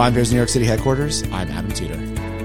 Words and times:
From 0.00 0.14
VinePair's 0.14 0.30
New 0.30 0.38
York 0.38 0.48
City 0.48 0.64
headquarters, 0.64 1.24
I'm 1.24 1.50
Adam 1.50 1.70
Teeter. 1.72 1.92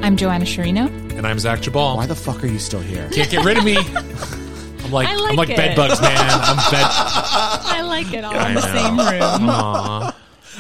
I'm 0.03 0.17
Joanna 0.17 0.43
Sciarrino. 0.43 0.87
And 1.17 1.25
I'm 1.25 1.39
Zach 1.39 1.59
Geballe. 1.61 1.95
Why 1.95 2.05
the 2.05 2.13
fuck 2.13 2.43
are 2.43 2.47
you 2.47 2.59
still 2.59 2.81
here? 2.81 3.09
Can't 3.11 3.31
get 3.31 3.45
rid 3.45 3.57
of 3.57 3.63
me. 3.63 3.77
I'm 4.83 4.91
like, 4.91 5.07
I 5.07 5.15
like 5.15 5.29
I'm 5.31 5.35
like 5.37 5.49
it. 5.51 5.55
bed 5.55 5.73
bugs, 5.77 6.01
man. 6.01 6.11
I'm 6.17 6.57
bed. 6.69 6.85
I 6.85 7.81
like 7.87 8.11
it 8.13 8.25
all 8.25 8.35
I 8.35 8.49
in 8.49 8.55
the 8.55 8.59
know. 8.59 8.67
same 8.73 8.97
room. 8.99 9.49
Aw. 9.49 10.15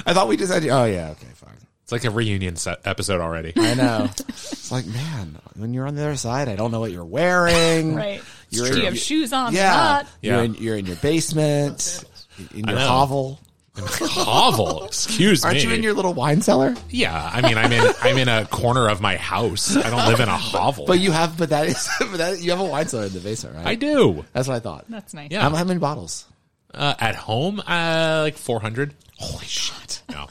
I 0.05 0.13
thought 0.13 0.29
we 0.29 0.37
just 0.37 0.53
had. 0.53 0.65
Oh 0.69 0.85
yeah, 0.85 1.09
okay, 1.09 1.27
fine. 1.33 1.57
It's 1.83 1.91
like 1.91 2.05
a 2.05 2.09
reunion 2.11 2.55
set 2.55 2.79
episode 2.85 3.19
already. 3.19 3.51
I 3.57 3.73
know. 3.73 4.07
it's 4.29 4.71
like, 4.71 4.85
man, 4.87 5.37
when 5.57 5.73
you're 5.73 5.87
on 5.87 5.95
the 5.95 6.01
other 6.01 6.15
side, 6.15 6.47
I 6.47 6.55
don't 6.55 6.71
know 6.71 6.79
what 6.79 6.93
you're 6.93 7.03
wearing. 7.03 7.95
Right. 7.95 8.21
You're 8.51 8.67
Do 8.67 8.71
in- 8.71 8.79
you 8.79 8.85
have 8.85 8.97
shoes 8.97 9.33
on 9.33 9.51
or 9.53 9.57
Yeah. 9.57 10.03
You're 10.21 10.35
Yeah. 10.37 10.43
in 10.43 10.55
you're 10.55 10.77
in 10.77 10.85
your 10.85 10.95
basement, 10.95 12.05
in 12.53 12.69
I 12.69 12.71
your 12.71 12.79
know. 12.79 12.87
hovel. 12.87 13.39
Hovel. 13.77 14.85
Excuse 14.85 15.43
me. 15.43 15.49
Aren't 15.49 15.63
you 15.63 15.71
in 15.71 15.83
your 15.83 15.93
little 15.93 16.13
wine 16.13 16.41
cellar? 16.41 16.75
Yeah, 16.89 17.29
I 17.33 17.41
mean, 17.41 17.57
I'm 17.57 17.71
in 17.71 17.93
I'm 18.01 18.17
in 18.17 18.29
a 18.29 18.45
corner 18.45 18.87
of 18.87 19.01
my 19.01 19.17
house. 19.17 19.75
I 19.75 19.89
don't 19.89 20.07
live 20.07 20.19
in 20.19 20.29
a 20.29 20.37
hovel. 20.37 20.85
But 20.85 20.99
you 20.99 21.11
have, 21.11 21.37
but 21.37 21.49
that 21.49 21.67
is, 21.67 21.89
but 21.99 22.17
that, 22.17 22.41
you 22.41 22.51
have 22.51 22.59
a 22.61 22.65
wine 22.65 22.87
cellar 22.87 23.05
in 23.05 23.13
the 23.13 23.19
basement, 23.19 23.57
right? 23.57 23.67
I 23.67 23.75
do. 23.75 24.25
That's 24.33 24.47
what 24.47 24.55
I 24.55 24.59
thought. 24.59 24.85
That's 24.89 25.13
nice. 25.13 25.31
Yeah. 25.31 25.41
How, 25.41 25.55
how 25.55 25.63
many 25.63 25.79
bottles? 25.79 26.25
Uh, 26.73 26.93
at 26.99 27.15
home, 27.15 27.61
uh, 27.65 28.19
like 28.23 28.37
400. 28.37 28.93
Holy 29.17 29.45
shit! 29.45 30.01
No, 30.09 30.27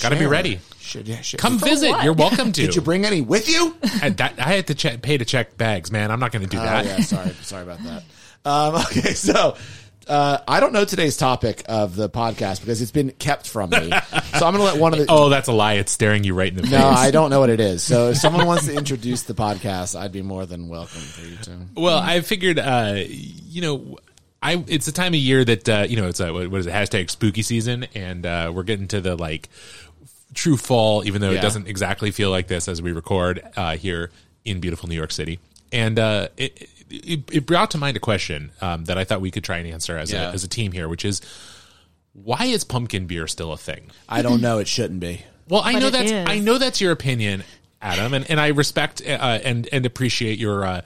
gotta 0.00 0.16
be 0.16 0.26
ready. 0.26 0.60
Should 0.80 1.08
yeah, 1.08 1.20
should. 1.20 1.40
Come 1.40 1.58
visit. 1.58 1.90
what? 1.90 2.04
You're 2.04 2.12
welcome 2.12 2.52
to. 2.52 2.60
Did 2.60 2.74
you 2.74 2.82
bring 2.82 3.04
any 3.06 3.20
with 3.20 3.48
you? 3.48 3.74
I, 4.02 4.10
that, 4.10 4.34
I 4.38 4.54
had 4.54 4.66
to 4.68 4.74
check, 4.74 5.00
pay 5.02 5.16
to 5.18 5.24
check 5.24 5.56
bags, 5.56 5.90
man. 5.90 6.10
I'm 6.10 6.20
not 6.20 6.32
going 6.32 6.42
to 6.42 6.48
do 6.48 6.58
Oh 6.58 6.62
that. 6.62 6.84
yeah, 6.84 7.00
sorry, 7.00 7.30
sorry 7.42 7.62
about 7.62 7.78
that. 7.84 8.02
Um, 8.44 8.74
okay, 8.86 9.12
so 9.12 9.56
uh, 10.08 10.38
I 10.46 10.60
don't 10.60 10.72
know 10.72 10.84
today's 10.84 11.16
topic 11.16 11.62
of 11.68 11.94
the 11.96 12.08
podcast 12.10 12.60
because 12.60 12.80
it's 12.82 12.90
been 12.90 13.10
kept 13.12 13.48
from 13.48 13.70
me. 13.70 13.90
So 14.38 14.46
I'm 14.46 14.54
going 14.56 14.66
to 14.66 14.72
let 14.72 14.80
one 14.80 14.92
of 14.94 14.98
the. 14.98 15.06
Oh, 15.10 15.28
that's 15.28 15.46
a 15.48 15.52
lie. 15.52 15.74
It's 15.74 15.92
staring 15.92 16.24
you 16.24 16.34
right 16.34 16.48
in 16.48 16.56
the 16.56 16.62
face. 16.62 16.72
No, 16.72 16.88
I 16.88 17.10
don't 17.10 17.28
know 17.30 17.38
what 17.38 17.50
it 17.50 17.60
is. 17.60 17.82
So 17.82 18.08
if 18.08 18.16
someone 18.16 18.46
wants 18.46 18.66
to 18.66 18.74
introduce 18.76 19.24
the 19.24 19.34
podcast, 19.34 19.94
I'd 19.98 20.10
be 20.10 20.22
more 20.22 20.46
than 20.46 20.68
welcome 20.68 21.00
for 21.02 21.20
you 21.26 21.36
to. 21.36 21.58
Well, 21.76 21.98
I 21.98 22.22
figured, 22.22 22.58
uh, 22.58 22.94
you 23.06 23.60
know, 23.60 23.98
I 24.42 24.64
it's 24.66 24.88
a 24.88 24.92
time 24.92 25.12
of 25.12 25.20
year 25.20 25.44
that 25.44 25.68
uh, 25.68 25.84
you 25.88 25.96
know 25.96 26.08
it's 26.08 26.18
a 26.18 26.32
what 26.32 26.48
what 26.48 26.60
is 26.60 26.66
it 26.66 26.72
hashtag 26.72 27.10
spooky 27.10 27.42
season, 27.42 27.86
and 27.94 28.24
uh, 28.26 28.50
we're 28.54 28.62
getting 28.64 28.88
to 28.88 29.00
the 29.02 29.16
like 29.16 29.48
true 30.34 30.56
fall, 30.56 31.04
even 31.06 31.20
though 31.20 31.30
Yeah. 31.30 31.38
it 31.38 31.42
doesn't 31.42 31.68
exactly 31.68 32.10
feel 32.10 32.30
like 32.30 32.48
this 32.48 32.66
as 32.68 32.80
we 32.80 32.92
record 32.92 33.42
uh, 33.54 33.76
here 33.76 34.10
in 34.46 34.60
beautiful 34.60 34.88
New 34.88 34.96
York 34.96 35.12
City, 35.12 35.38
and 35.70 35.98
uh, 35.98 36.28
it, 36.38 36.68
it 36.92 37.20
it 37.32 37.46
brought 37.46 37.70
to 37.72 37.78
mind 37.78 37.96
a 37.96 38.00
question 38.00 38.52
um, 38.60 38.84
that 38.84 38.98
I 38.98 39.04
thought 39.04 39.20
we 39.20 39.30
could 39.30 39.44
try 39.44 39.58
and 39.58 39.66
answer 39.68 39.96
as 39.98 40.12
Yeah. 40.12 40.30
a 40.30 40.32
as 40.32 40.44
a 40.44 40.48
team 40.48 40.72
here, 40.72 40.88
which 40.88 41.04
is 41.04 41.20
why 42.12 42.44
is 42.44 42.64
pumpkin 42.64 43.06
beer 43.06 43.26
still 43.26 43.52
a 43.52 43.56
thing? 43.56 43.90
I 44.08 44.22
don't 44.22 44.40
know. 44.40 44.58
It 44.58 44.68
shouldn't 44.68 45.00
be. 45.00 45.22
Well, 45.48 45.62
I 45.64 45.72
But 45.72 45.78
know 45.80 45.90
that's 45.90 46.10
is. 46.10 46.26
I 46.28 46.38
know 46.38 46.58
that's 46.58 46.80
your 46.80 46.92
opinion, 46.92 47.42
Adam, 47.80 48.14
and, 48.14 48.30
and 48.30 48.38
I 48.38 48.48
respect 48.48 49.02
uh, 49.04 49.08
and 49.10 49.68
and 49.72 49.86
appreciate 49.86 50.38
your 50.38 50.64
uh, 50.64 50.80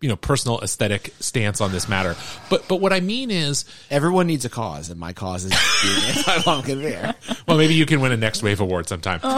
you 0.00 0.08
know 0.08 0.16
personal 0.16 0.60
aesthetic 0.60 1.12
stance 1.20 1.60
on 1.60 1.72
this 1.72 1.88
matter. 1.88 2.16
But 2.48 2.66
but 2.68 2.80
what 2.80 2.92
I 2.92 3.00
mean 3.00 3.30
is, 3.30 3.64
Everyone 3.90 4.26
needs 4.28 4.44
a 4.44 4.48
cause, 4.48 4.88
and 4.90 4.98
my 4.98 5.12
cause 5.12 5.44
is 5.44 5.50
being 5.82 6.16
anti-pumpkin 6.16 6.78
beer. 6.80 7.14
well, 7.48 7.58
maybe 7.58 7.74
you 7.74 7.84
can 7.84 8.00
win 8.00 8.12
a 8.12 8.16
next 8.16 8.42
wave 8.42 8.60
award 8.60 8.88
sometime. 8.88 9.20
Oh, 9.22 9.36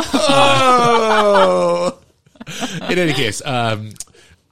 In 2.91 2.99
any 2.99 3.13
case, 3.13 3.41
um, 3.45 3.91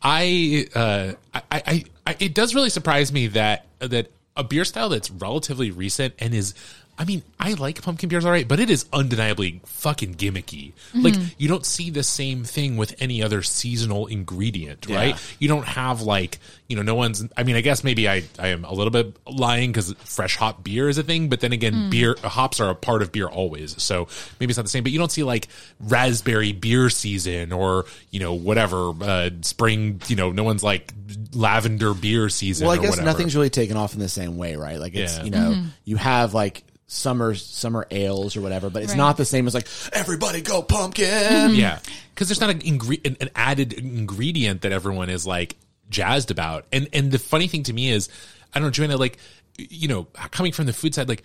I, 0.03 0.67
uh, 0.75 1.13
I, 1.35 1.43
I, 1.51 1.85
I, 2.07 2.17
it 2.19 2.35
does 2.35 2.55
really 2.55 2.71
surprise 2.71 3.13
me 3.13 3.29
that 3.29 3.67
that 3.81 4.11
a 4.37 4.45
beer 4.45 4.65
style 4.65 4.89
that's 4.89 5.11
relatively 5.11 5.71
recent 5.71 6.15
and 6.19 6.35
is. 6.35 6.55
I 7.01 7.07
mean, 7.07 7.23
I 7.39 7.55
like 7.55 7.81
pumpkin 7.81 8.11
beers, 8.11 8.27
all 8.27 8.31
right, 8.31 8.47
but 8.47 8.61
it 8.61 8.69
is 8.69 8.85
undeniably 8.93 9.63
fucking 9.65 10.17
gimmicky. 10.17 10.75
Like, 10.95 11.15
mm-hmm. 11.15 11.29
you 11.39 11.49
don't 11.49 11.65
see 11.65 11.89
the 11.89 12.03
same 12.03 12.45
thing 12.45 12.77
with 12.77 12.95
any 13.01 13.23
other 13.23 13.41
seasonal 13.43 14.07
ingredient, 14.07 14.87
right? 14.87 15.17
You 15.39 15.49
don't 15.49 15.65
have 15.65 16.03
like, 16.03 16.39
you 16.69 16.77
know, 16.77 16.83
no 16.83 16.95
one's. 16.95 17.27
I 17.39 17.43
mean, 17.45 17.57
I 17.57 17.63
guess 17.63 17.83
maybe 17.83 18.07
I, 18.07 18.25
I 18.39 18.49
am 18.49 18.67
a 18.67 18.75
little 18.75 18.91
bit 18.91 19.17
lying 19.27 19.73
because 19.73 19.95
fresh 20.05 20.37
hop 20.37 20.63
beer 20.63 20.91
is 20.91 20.99
a 20.99 21.03
thing, 21.03 21.31
but 21.31 21.41
then 21.41 21.55
again, 21.55 21.73
mm. 21.73 21.91
beer 21.91 22.17
hops 22.23 22.61
are 22.61 22.69
a 22.69 22.75
part 22.75 23.01
of 23.01 23.13
beer 23.13 23.29
always, 23.29 23.83
so 23.83 24.07
maybe 24.39 24.51
it's 24.51 24.59
not 24.59 24.65
the 24.65 24.69
same. 24.69 24.83
But 24.83 24.93
you 24.93 24.99
don't 24.99 25.11
see 25.11 25.23
like 25.23 25.49
raspberry 25.81 26.53
beer 26.53 26.91
season 26.91 27.51
or 27.51 27.87
you 28.11 28.21
know 28.21 28.35
whatever 28.35 28.91
uh, 29.01 29.31
spring. 29.41 30.03
You 30.07 30.17
know, 30.17 30.33
no 30.33 30.45
one's 30.45 30.63
like 30.63 30.93
lavender 31.33 31.95
beer 31.95 32.29
season. 32.29 32.67
well, 32.67 32.79
I 32.79 32.79
guess 32.79 32.91
whatever. 32.91 33.07
nothing's 33.07 33.35
really 33.35 33.49
taken 33.49 33.79
off 33.79 33.95
in 33.95 34.01
the 34.01 34.09
same 34.11 34.37
way, 34.37 34.57
right? 34.57 34.79
Like 34.79 34.95
it's 34.95 35.17
Yeah. 35.17 35.25
you 35.25 35.31
know 35.31 35.51
mm-hmm. 35.53 35.69
you 35.87 35.97
have 35.97 36.35
like 36.35 36.63
summer 36.93 37.37
summer 37.37 37.87
ales 37.93 38.37
or 38.37 38.41
whatever, 38.41 38.69
but 38.69 38.83
it's 38.83 38.91
Right. 38.93 38.99
not 38.99 39.17
the 39.17 39.25
same 39.25 39.47
as 39.47 39.55
like 39.55 39.69
everybody 39.93 40.41
go 40.43 40.61
pumpkin. 40.61 41.07
Yeah, 41.55 41.79
because 42.13 42.29
there's 42.29 42.41
not 42.41 42.51
an, 42.51 42.59
ingre- 42.61 43.07
an, 43.07 43.17
an 43.21 43.31
added 43.37 43.73
ingredient 43.73 44.63
that 44.63 44.73
everyone 44.73 45.09
is 45.09 45.25
like 45.27 45.57
jazzed 45.89 46.31
about. 46.33 46.67
And 46.73 46.89
and 46.93 47.13
the 47.13 47.19
funny 47.21 47.47
thing 47.47 47.63
to 47.65 47.73
me 47.73 47.91
is, 47.91 48.09
I 48.53 48.59
don't 48.59 48.67
know, 48.67 48.71
Joanna, 48.73 48.97
like 48.97 49.19
you 49.57 49.87
know, 49.89 50.05
coming 50.33 50.51
from 50.53 50.67
the 50.67 50.73
food 50.73 50.95
side, 50.95 51.09
like 51.09 51.23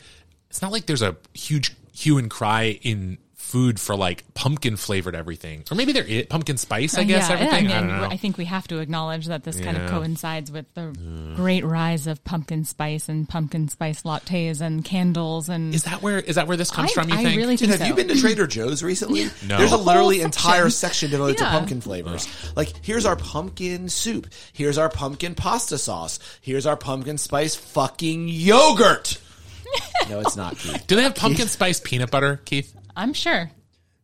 it's 0.50 0.62
not 0.62 0.72
like 0.72 0.86
there's 0.86 1.02
a 1.02 1.16
huge 1.34 1.76
hue 1.94 2.18
and 2.20 2.30
cry 2.30 2.80
in 2.84 3.18
food 3.56 3.80
for 3.80 3.96
like 3.96 4.26
pumpkin 4.34 4.76
flavored 4.76 5.16
everything, 5.16 5.64
or 5.72 5.76
maybe 5.76 5.94
there 5.94 6.04
is 6.04 6.26
pumpkin 6.26 6.58
spice. 6.58 6.98
I 6.98 7.04
uh, 7.04 7.04
guess 7.06 7.30
yeah, 7.30 7.36
everything. 7.36 7.72
I, 7.72 7.78
I 7.78 7.82
mean, 7.82 7.90
don't 7.90 8.10
know. 8.10 8.18
think 8.18 8.38
we 8.38 8.44
have 8.44 8.68
to 8.68 8.80
acknowledge 8.80 9.28
that 9.28 9.46
this 9.46 9.62
kind 9.62 9.78
of 9.78 9.90
coincides 9.90 10.52
with 10.52 10.66
the 10.74 10.94
great 11.38 11.64
rise 11.64 12.06
of 12.06 12.22
pumpkin 12.26 12.66
spice 12.66 13.08
and 13.08 13.30
pumpkin 13.30 13.70
spice 13.70 14.04
lattes 14.04 14.60
and 14.60 14.84
candles 14.84 15.48
and 15.48 15.74
is 15.74 15.84
that 15.84 16.02
where 16.02 16.20
is 16.20 16.36
that 16.36 16.48
where 16.48 16.58
this 16.58 16.70
comes 16.70 16.92
I, 16.92 16.94
from? 16.94 17.10
You 17.10 17.16
I 17.16 17.24
think? 17.24 17.38
really 17.38 17.56
Dude, 17.56 17.70
think 17.70 17.80
have 17.80 17.88
so. 17.88 17.88
you 17.88 17.94
been 17.94 18.10
to 18.10 18.20
Trader 18.20 18.46
Joe's 18.46 18.84
recently? 18.84 19.30
No. 19.48 19.58
There's 19.58 19.72
a 19.72 19.78
literally 19.78 20.18
Whole 20.18 20.26
entire 20.26 20.70
section. 20.70 20.72
section 20.72 21.12
devoted 21.12 21.38
to 21.38 21.46
pumpkin 21.46 21.80
flavors. 21.80 22.28
Like, 22.58 22.74
here's 22.82 23.06
our 23.06 23.16
pumpkin 23.16 23.88
soup. 23.88 24.28
Here's 24.52 24.78
our 24.78 24.90
pumpkin 24.90 25.34
pasta 25.34 25.78
sauce. 25.78 26.20
Here's 26.42 26.66
our 26.66 26.76
pumpkin 26.76 27.18
spice 27.18 27.56
fucking 27.56 28.28
yogurt. 28.28 29.18
no, 30.10 30.20
it's 30.20 30.36
not, 30.36 30.58
Keith. 30.58 30.86
Do 30.88 30.98
they 30.98 31.04
have 31.04 31.16
pumpkin 31.16 31.48
spice 31.48 31.80
peanut 31.80 32.12
butter, 32.12 32.42
Keith? 32.44 32.76
I'm 32.96 33.14
sure. 33.14 33.52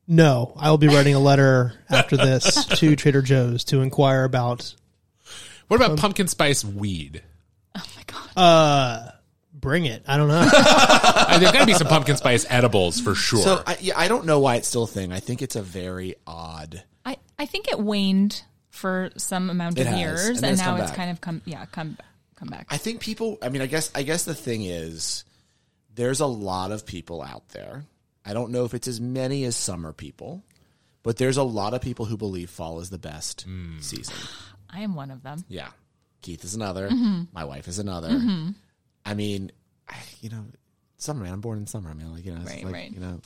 No, 0.07 0.53
I 0.57 0.69
will 0.69 0.77
be 0.77 0.87
writing 0.87 1.15
a 1.15 1.19
letter 1.19 1.73
after 1.89 2.17
this 2.17 2.65
to 2.65 2.95
Trader 2.95 3.21
Joe's 3.21 3.63
to 3.65 3.81
inquire 3.81 4.23
about 4.23 4.73
What 5.67 5.77
about 5.81 5.97
pumpkin 5.99 6.27
spice 6.27 6.65
weed? 6.65 7.23
Oh 7.75 7.83
my 7.95 8.03
god. 8.07 8.37
uh 8.37 9.11
bring 9.53 9.85
it. 9.85 10.03
I 10.07 10.17
don't 10.17 10.27
know. 10.27 10.49
Uh, 10.53 11.37
there's 11.37 11.51
got 11.51 11.59
to 11.61 11.65
be 11.65 11.73
some 11.73 11.87
pumpkin 11.87 12.17
spice 12.17 12.45
edibles 12.49 12.99
for 12.99 13.13
sure. 13.15 13.41
So, 13.41 13.63
I, 13.65 13.77
yeah, 13.79 13.93
I 13.97 14.07
don't 14.07 14.25
know 14.25 14.39
why 14.39 14.55
it's 14.55 14.67
still 14.67 14.83
a 14.83 14.87
thing. 14.87 15.13
I 15.13 15.19
think 15.19 15.41
it's 15.41 15.55
a 15.55 15.61
very 15.61 16.15
odd. 16.25 16.83
I, 17.05 17.17
I 17.37 17.45
think 17.45 17.67
it 17.69 17.79
waned 17.79 18.41
for 18.69 19.11
some 19.17 19.49
amount 19.49 19.77
It 19.77 19.81
of 19.81 19.87
has, 19.87 19.99
years 19.99 20.27
and 20.27 20.37
and, 20.37 20.43
then 20.43 20.53
it's 20.53 20.61
now 20.61 20.71
come 20.71 20.81
it's 20.81 20.91
back. 20.91 20.97
kind 20.97 21.11
of 21.11 21.21
come 21.21 21.41
yeah, 21.45 21.65
come 21.67 21.97
come 22.35 22.47
back. 22.49 22.67
I 22.69 22.77
think 22.77 23.01
people. 23.01 23.37
I 23.41 23.49
mean, 23.49 23.61
I 23.61 23.67
guess. 23.67 23.91
I 23.93 24.01
guess 24.03 24.23
the 24.25 24.33
thing 24.33 24.63
is, 24.63 25.23
there's 25.93 26.19
a 26.19 26.25
lot 26.25 26.71
of 26.71 26.85
people 26.85 27.21
out 27.21 27.47
there. 27.49 27.85
I 28.25 28.33
don't 28.33 28.51
know 28.51 28.65
if 28.65 28.73
it's 28.73 28.87
as 28.87 29.01
many 29.01 29.43
as 29.45 29.55
summer 29.55 29.93
people, 29.93 30.43
but 31.03 31.17
there's 31.17 31.37
a 31.37 31.43
lot 31.43 31.73
of 31.73 31.81
people 31.81 32.05
who 32.05 32.17
believe 32.17 32.49
fall 32.49 32.79
is 32.79 32.89
the 32.89 32.97
best 32.99 33.45
season. 33.79 34.15
I 34.69 34.81
am 34.81 34.95
one 34.95 35.11
of 35.11 35.23
them. 35.23 35.43
Yeah. 35.49 35.69
Keith 36.21 36.43
is 36.43 36.53
another. 36.55 36.87
Mm-hmm. 36.89 37.23
My 37.33 37.45
wife 37.45 37.67
is 37.67 37.79
another. 37.79 38.21
I 39.05 39.13
mean, 39.15 39.51
I, 39.89 39.95
you 40.21 40.29
know, 40.29 40.45
summer, 40.97 41.23
man. 41.23 41.33
I'm 41.33 41.41
born 41.41 41.57
in 41.57 41.65
summer. 41.67 41.89
I 41.89 41.93
mean, 41.93 42.13
like, 42.13 42.25
you 42.25 42.33
know, 42.33 42.41
Right, 42.45 42.63
like, 42.63 42.73
right. 42.73 42.91
you 42.91 42.99
know, 42.99 43.19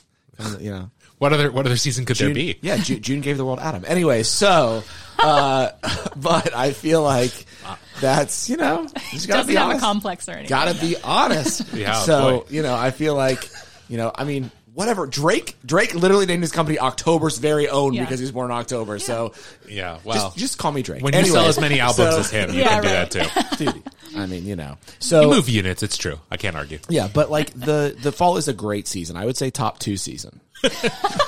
you 0.58 0.70
know. 0.70 0.90
what 1.18 1.32
other 1.34 1.52
what 1.52 1.66
other 1.66 1.76
season 1.76 2.06
could 2.06 2.16
there 2.16 2.32
be? 2.32 2.58
Yeah, 2.62 2.78
June, 2.78 3.02
June 3.02 3.20
gave 3.20 3.36
the 3.36 3.44
world 3.44 3.58
Adam. 3.60 3.84
Anyway, 3.86 4.22
so, 4.22 4.82
uh, 5.18 5.70
but 6.16 6.54
I 6.54 6.72
feel 6.72 7.02
like 7.02 7.32
that's, 8.00 8.48
you 8.48 8.56
know, 8.56 8.82
you 8.82 8.88
just 9.12 9.28
gotta 9.28 9.40
Doesn't 9.40 9.48
be 9.48 9.54
have 9.56 9.66
a 9.66 9.70
honest. 9.70 9.84
complex 9.84 10.28
or 10.28 10.32
anything. 10.32 10.48
Gotta 10.48 10.80
be 10.80 10.96
honest. 11.04 11.70
Yeah, 11.74 11.92
so, 12.00 12.40
boy. 12.40 12.46
you 12.48 12.62
know, 12.62 12.74
I 12.74 12.90
feel 12.92 13.14
like, 13.14 13.46
you 13.88 13.98
know, 13.98 14.10
I 14.14 14.24
mean, 14.24 14.50
whatever. 14.76 15.06
Drake, 15.06 15.56
Drake 15.64 15.94
literally 15.94 16.26
named 16.26 16.42
his 16.42 16.52
company 16.52 16.78
October's 16.78 17.38
very 17.38 17.68
own 17.68 17.94
Yeah. 17.94 18.04
because 18.04 18.20
he 18.20 18.24
was 18.24 18.30
born 18.32 18.50
in 18.50 18.56
October. 18.56 18.98
So, 18.98 19.32
Yeah, 19.68 19.98
well, 20.04 20.26
just, 20.28 20.36
just 20.36 20.58
call 20.58 20.70
me 20.70 20.82
Drake. 20.82 21.02
when 21.02 21.14
you 21.14 21.24
sell 21.24 21.46
as 21.46 21.58
many 21.58 21.80
albums 21.80 22.14
so- 22.14 22.20
as 22.20 22.30
him, 22.30 22.50
you 22.54 22.60
Yeah, 22.60 22.80
can 22.80 22.82
do 23.10 23.20
that 23.24 23.56
too. 23.58 23.64
dude, 23.64 23.82
I 24.16 24.26
mean, 24.26 24.44
you 24.46 24.54
know. 24.54 24.76
You 24.86 24.92
So, 25.00 25.30
move 25.30 25.48
units, 25.48 25.82
it's 25.82 25.96
true. 25.96 26.20
I 26.30 26.36
can't 26.36 26.54
argue. 26.56 26.78
yeah, 26.88 27.08
but 27.12 27.30
like 27.30 27.52
the 27.58 27.96
the 28.00 28.12
fall 28.12 28.36
is 28.36 28.48
a 28.48 28.52
great 28.52 28.86
season. 28.86 29.16
I 29.16 29.24
would 29.24 29.36
say 29.36 29.50
top 29.50 29.78
two 29.80 29.96
season. 29.96 30.40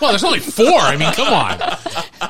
Well, 0.01 0.13
there's 0.13 0.23
only 0.25 0.39
four. 0.39 0.79
I 0.79 0.97
mean, 0.97 1.13
come 1.15 1.33
on. 1.35 1.59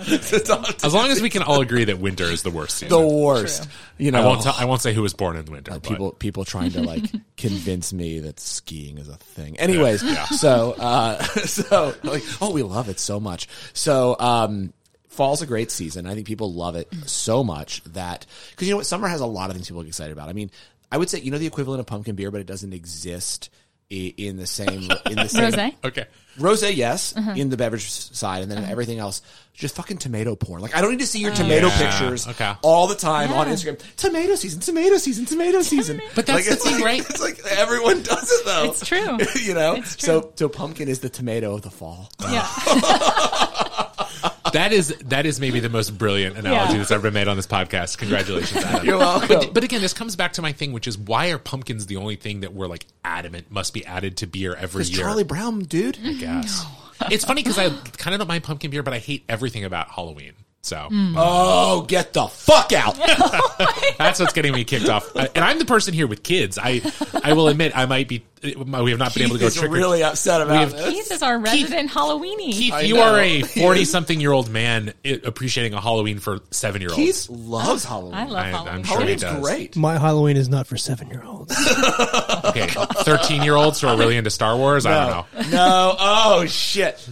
As 0.84 0.94
long 0.94 1.10
as 1.10 1.20
we 1.20 1.28
can 1.30 1.42
all 1.42 1.60
agree 1.60 1.84
that 1.84 1.98
winter 1.98 2.24
is 2.24 2.42
the 2.42 2.50
worst 2.50 2.76
season. 2.78 2.98
the 2.98 3.06
worst. 3.06 3.68
You 3.98 4.10
know, 4.10 4.22
I 4.22 4.26
won't. 4.26 4.42
Tell, 4.42 4.54
I 4.56 4.64
won't 4.64 4.80
say 4.80 4.92
who 4.94 5.02
was 5.02 5.12
born 5.14 5.36
in 5.36 5.44
winter. 5.46 5.72
but- 5.72 5.82
people 5.82 6.12
people 6.12 6.44
trying 6.44 6.70
to 6.72 6.82
like 6.82 7.04
convince 7.36 7.92
me 7.92 8.20
that 8.20 8.40
skiing 8.40 8.98
is 8.98 9.08
a 9.08 9.16
thing. 9.16 9.58
Anyways, 9.58 10.00
so 10.40 10.72
uh 10.72 11.22
so 11.44 11.94
like 12.02 12.22
oh 12.40 12.50
we 12.52 12.62
love 12.62 12.88
it 12.88 12.98
so 13.00 13.20
much. 13.20 13.48
So 13.72 14.16
um 14.18 14.72
fall's 15.08 15.42
a 15.42 15.46
great 15.46 15.70
season. 15.70 16.06
I 16.06 16.14
think 16.14 16.26
people 16.26 16.52
love 16.52 16.76
it 16.76 16.88
so 17.06 17.42
much 17.44 17.82
that 17.84 18.26
cuz 18.56 18.66
you 18.68 18.72
know 18.74 18.78
what 18.78 18.86
summer 18.86 19.08
has 19.08 19.20
a 19.20 19.26
lot 19.26 19.50
of 19.50 19.56
things 19.56 19.68
people 19.68 19.82
get 19.82 19.88
excited 19.88 20.12
about. 20.12 20.28
I 20.28 20.32
mean, 20.32 20.50
I 20.90 20.98
would 20.98 21.10
say 21.10 21.20
you 21.20 21.30
know 21.30 21.38
the 21.38 21.46
equivalent 21.46 21.80
of 21.80 21.86
pumpkin 21.86 22.14
beer 22.16 22.30
but 22.30 22.40
it 22.40 22.46
doesn't 22.46 22.72
exist 22.72 23.50
i- 23.50 23.58
in 23.90 24.36
the 24.36 24.46
same 24.46 24.88
in 25.06 25.16
the 25.16 25.28
same 25.28 25.52
Rosé? 25.52 25.74
Okay. 25.84 26.06
Rose, 26.38 26.62
yes, 26.62 27.12
Uh-huh. 27.16 27.32
in 27.36 27.50
the 27.50 27.56
beverage 27.56 27.90
side, 27.90 28.42
and 28.42 28.50
then 28.50 28.64
everything 28.64 28.98
else, 29.00 29.20
just 29.52 29.74
fucking 29.74 29.98
tomato 29.98 30.36
porn. 30.36 30.62
Like 30.62 30.76
I 30.76 30.80
don't 30.80 30.92
need 30.92 31.00
to 31.00 31.06
see 31.06 31.18
your 31.18 31.34
tomato 31.34 31.66
Yeah, 31.66 31.90
pictures 31.90 32.26
okay. 32.28 32.54
all 32.62 32.86
the 32.86 32.94
time 32.94 33.32
on 33.32 33.48
Instagram. 33.48 33.80
Tomato 33.96 34.36
season, 34.36 34.60
tomato 34.60 34.96
season, 34.96 35.24
tomato 35.26 35.60
season. 35.62 36.00
But 36.14 36.26
that's 36.26 36.36
like, 36.36 36.44
the 36.46 36.52
it's 36.52 36.64
thing, 36.64 36.74
like- 36.76 36.84
right? 36.84 37.00
It's 37.10 37.20
like 37.20 37.40
everyone 37.58 38.02
does 38.02 38.30
it 38.30 38.44
though. 38.46 38.64
It's 38.66 38.86
true. 38.86 39.18
you 39.42 39.54
know. 39.54 39.74
True. 39.74 39.84
So 39.84 40.32
so 40.36 40.48
pumpkin 40.48 40.88
is 40.88 41.00
the 41.00 41.10
tomato 41.10 41.52
of 41.54 41.62
the 41.62 41.70
fall. 41.70 42.08
Yeah. 42.22 42.46
That 44.52 44.72
is 44.72 44.88
that 45.06 45.26
is 45.26 45.40
maybe 45.40 45.60
the 45.60 45.68
most 45.68 45.96
brilliant 45.98 46.36
analogy 46.36 46.72
Yeah. 46.72 46.78
that's 46.78 46.90
ever 46.90 47.02
been 47.04 47.14
made 47.14 47.28
on 47.28 47.36
this 47.36 47.46
podcast. 47.46 47.98
Congratulations, 47.98 48.64
Adam. 48.64 48.86
You're 48.86 48.98
welcome. 48.98 49.28
But, 49.28 49.54
but 49.54 49.64
again, 49.64 49.80
this 49.80 49.92
comes 49.92 50.16
back 50.16 50.34
to 50.34 50.42
my 50.42 50.52
thing, 50.52 50.72
which 50.72 50.86
is 50.86 50.96
why 50.98 51.30
are 51.30 51.38
pumpkins 51.38 51.86
the 51.86 51.96
only 51.96 52.16
thing 52.16 52.40
that 52.40 52.52
we're 52.52 52.66
like 52.66 52.86
adamant 53.04 53.50
must 53.50 53.72
be 53.74 53.84
added 53.86 54.16
to 54.18 54.26
beer 54.26 54.54
every 54.54 54.84
year? 54.84 54.98
Charlie 55.02 55.24
Brown, 55.24 55.60
dude. 55.60 55.98
I 56.04 56.12
guess. 56.14 56.64
It's 57.10 57.24
funny 57.24 57.42
because 57.42 57.58
I 57.58 57.70
kind 57.96 58.14
of 58.14 58.18
don't 58.20 58.28
mind 58.28 58.44
pumpkin 58.44 58.70
beer, 58.70 58.82
but 58.82 58.92
I 58.92 58.98
hate 58.98 59.24
everything 59.28 59.64
about 59.64 59.88
Halloween. 59.90 60.32
So 60.62 60.76
mm. 60.90 61.14
Oh, 61.16 61.82
get 61.88 62.12
the 62.12 62.26
fuck 62.26 62.72
out! 62.74 62.94
that's 63.98 64.20
what's 64.20 64.34
getting 64.34 64.52
me 64.52 64.64
kicked 64.64 64.90
off. 64.90 65.16
Uh, 65.16 65.26
and 65.34 65.42
I'm 65.42 65.58
the 65.58 65.64
person 65.64 65.94
here 65.94 66.06
with 66.06 66.22
kids. 66.22 66.58
I 66.62 66.82
I 67.24 67.32
will 67.32 67.48
admit 67.48 67.72
I 67.74 67.86
might 67.86 68.08
be. 68.08 68.24
Uh, 68.44 68.82
we 68.82 68.90
have 68.90 68.98
not 68.98 69.12
been 69.14 69.22
able 69.24 69.34
to 69.36 69.40
go 69.40 69.46
He's 69.46 69.54
trick 69.54 69.70
or 69.70 69.74
really 69.74 70.02
upset 70.02 70.40
about 70.42 70.56
have- 70.60 70.72
this. 70.72 70.90
Keith 70.90 71.12
is 71.12 71.22
our 71.22 71.38
resident 71.38 71.90
Halloweeny. 71.90 72.52
Keith, 72.52 72.72
I 72.74 72.80
you 72.82 72.94
know. 72.94 73.02
are 73.02 73.18
a 73.20 73.40
40 73.60 73.84
something 73.86 74.20
year 74.20 74.32
old 74.32 74.50
man 74.50 74.92
appreciating 75.24 75.72
a 75.74 75.80
Halloween 75.80 76.18
for 76.18 76.40
seven 76.50 76.80
year 76.82 76.90
olds. 76.90 76.96
Keith 76.96 77.28
loves 77.30 77.84
oh, 77.86 77.88
Halloween. 77.88 78.14
I 78.14 78.24
love 78.24 78.34
I- 78.36 78.48
Halloween. 78.50 78.74
I'm 78.74 78.82
sure 78.84 78.96
he 78.96 79.02
Halloween's 79.02 79.20
does. 79.22 79.40
great. 79.42 79.76
My 79.76 79.98
Halloween 79.98 80.36
is 80.36 80.48
not 80.50 80.66
for 80.66 80.76
seven 80.76 81.08
year 81.08 81.22
olds. 81.24 81.56
Okay, 82.50 82.66
13 82.66 83.42
year 83.42 83.54
olds 83.54 83.80
who 83.80 83.86
are 83.86 83.96
really 83.96 84.16
into 84.16 84.30
Star 84.30 84.56
Wars. 84.56 84.84
I 84.84 85.06
don't 85.06 85.50
know. 85.50 85.56
No. 85.56 85.96
Oh 85.98 86.46
shit. 86.46 87.08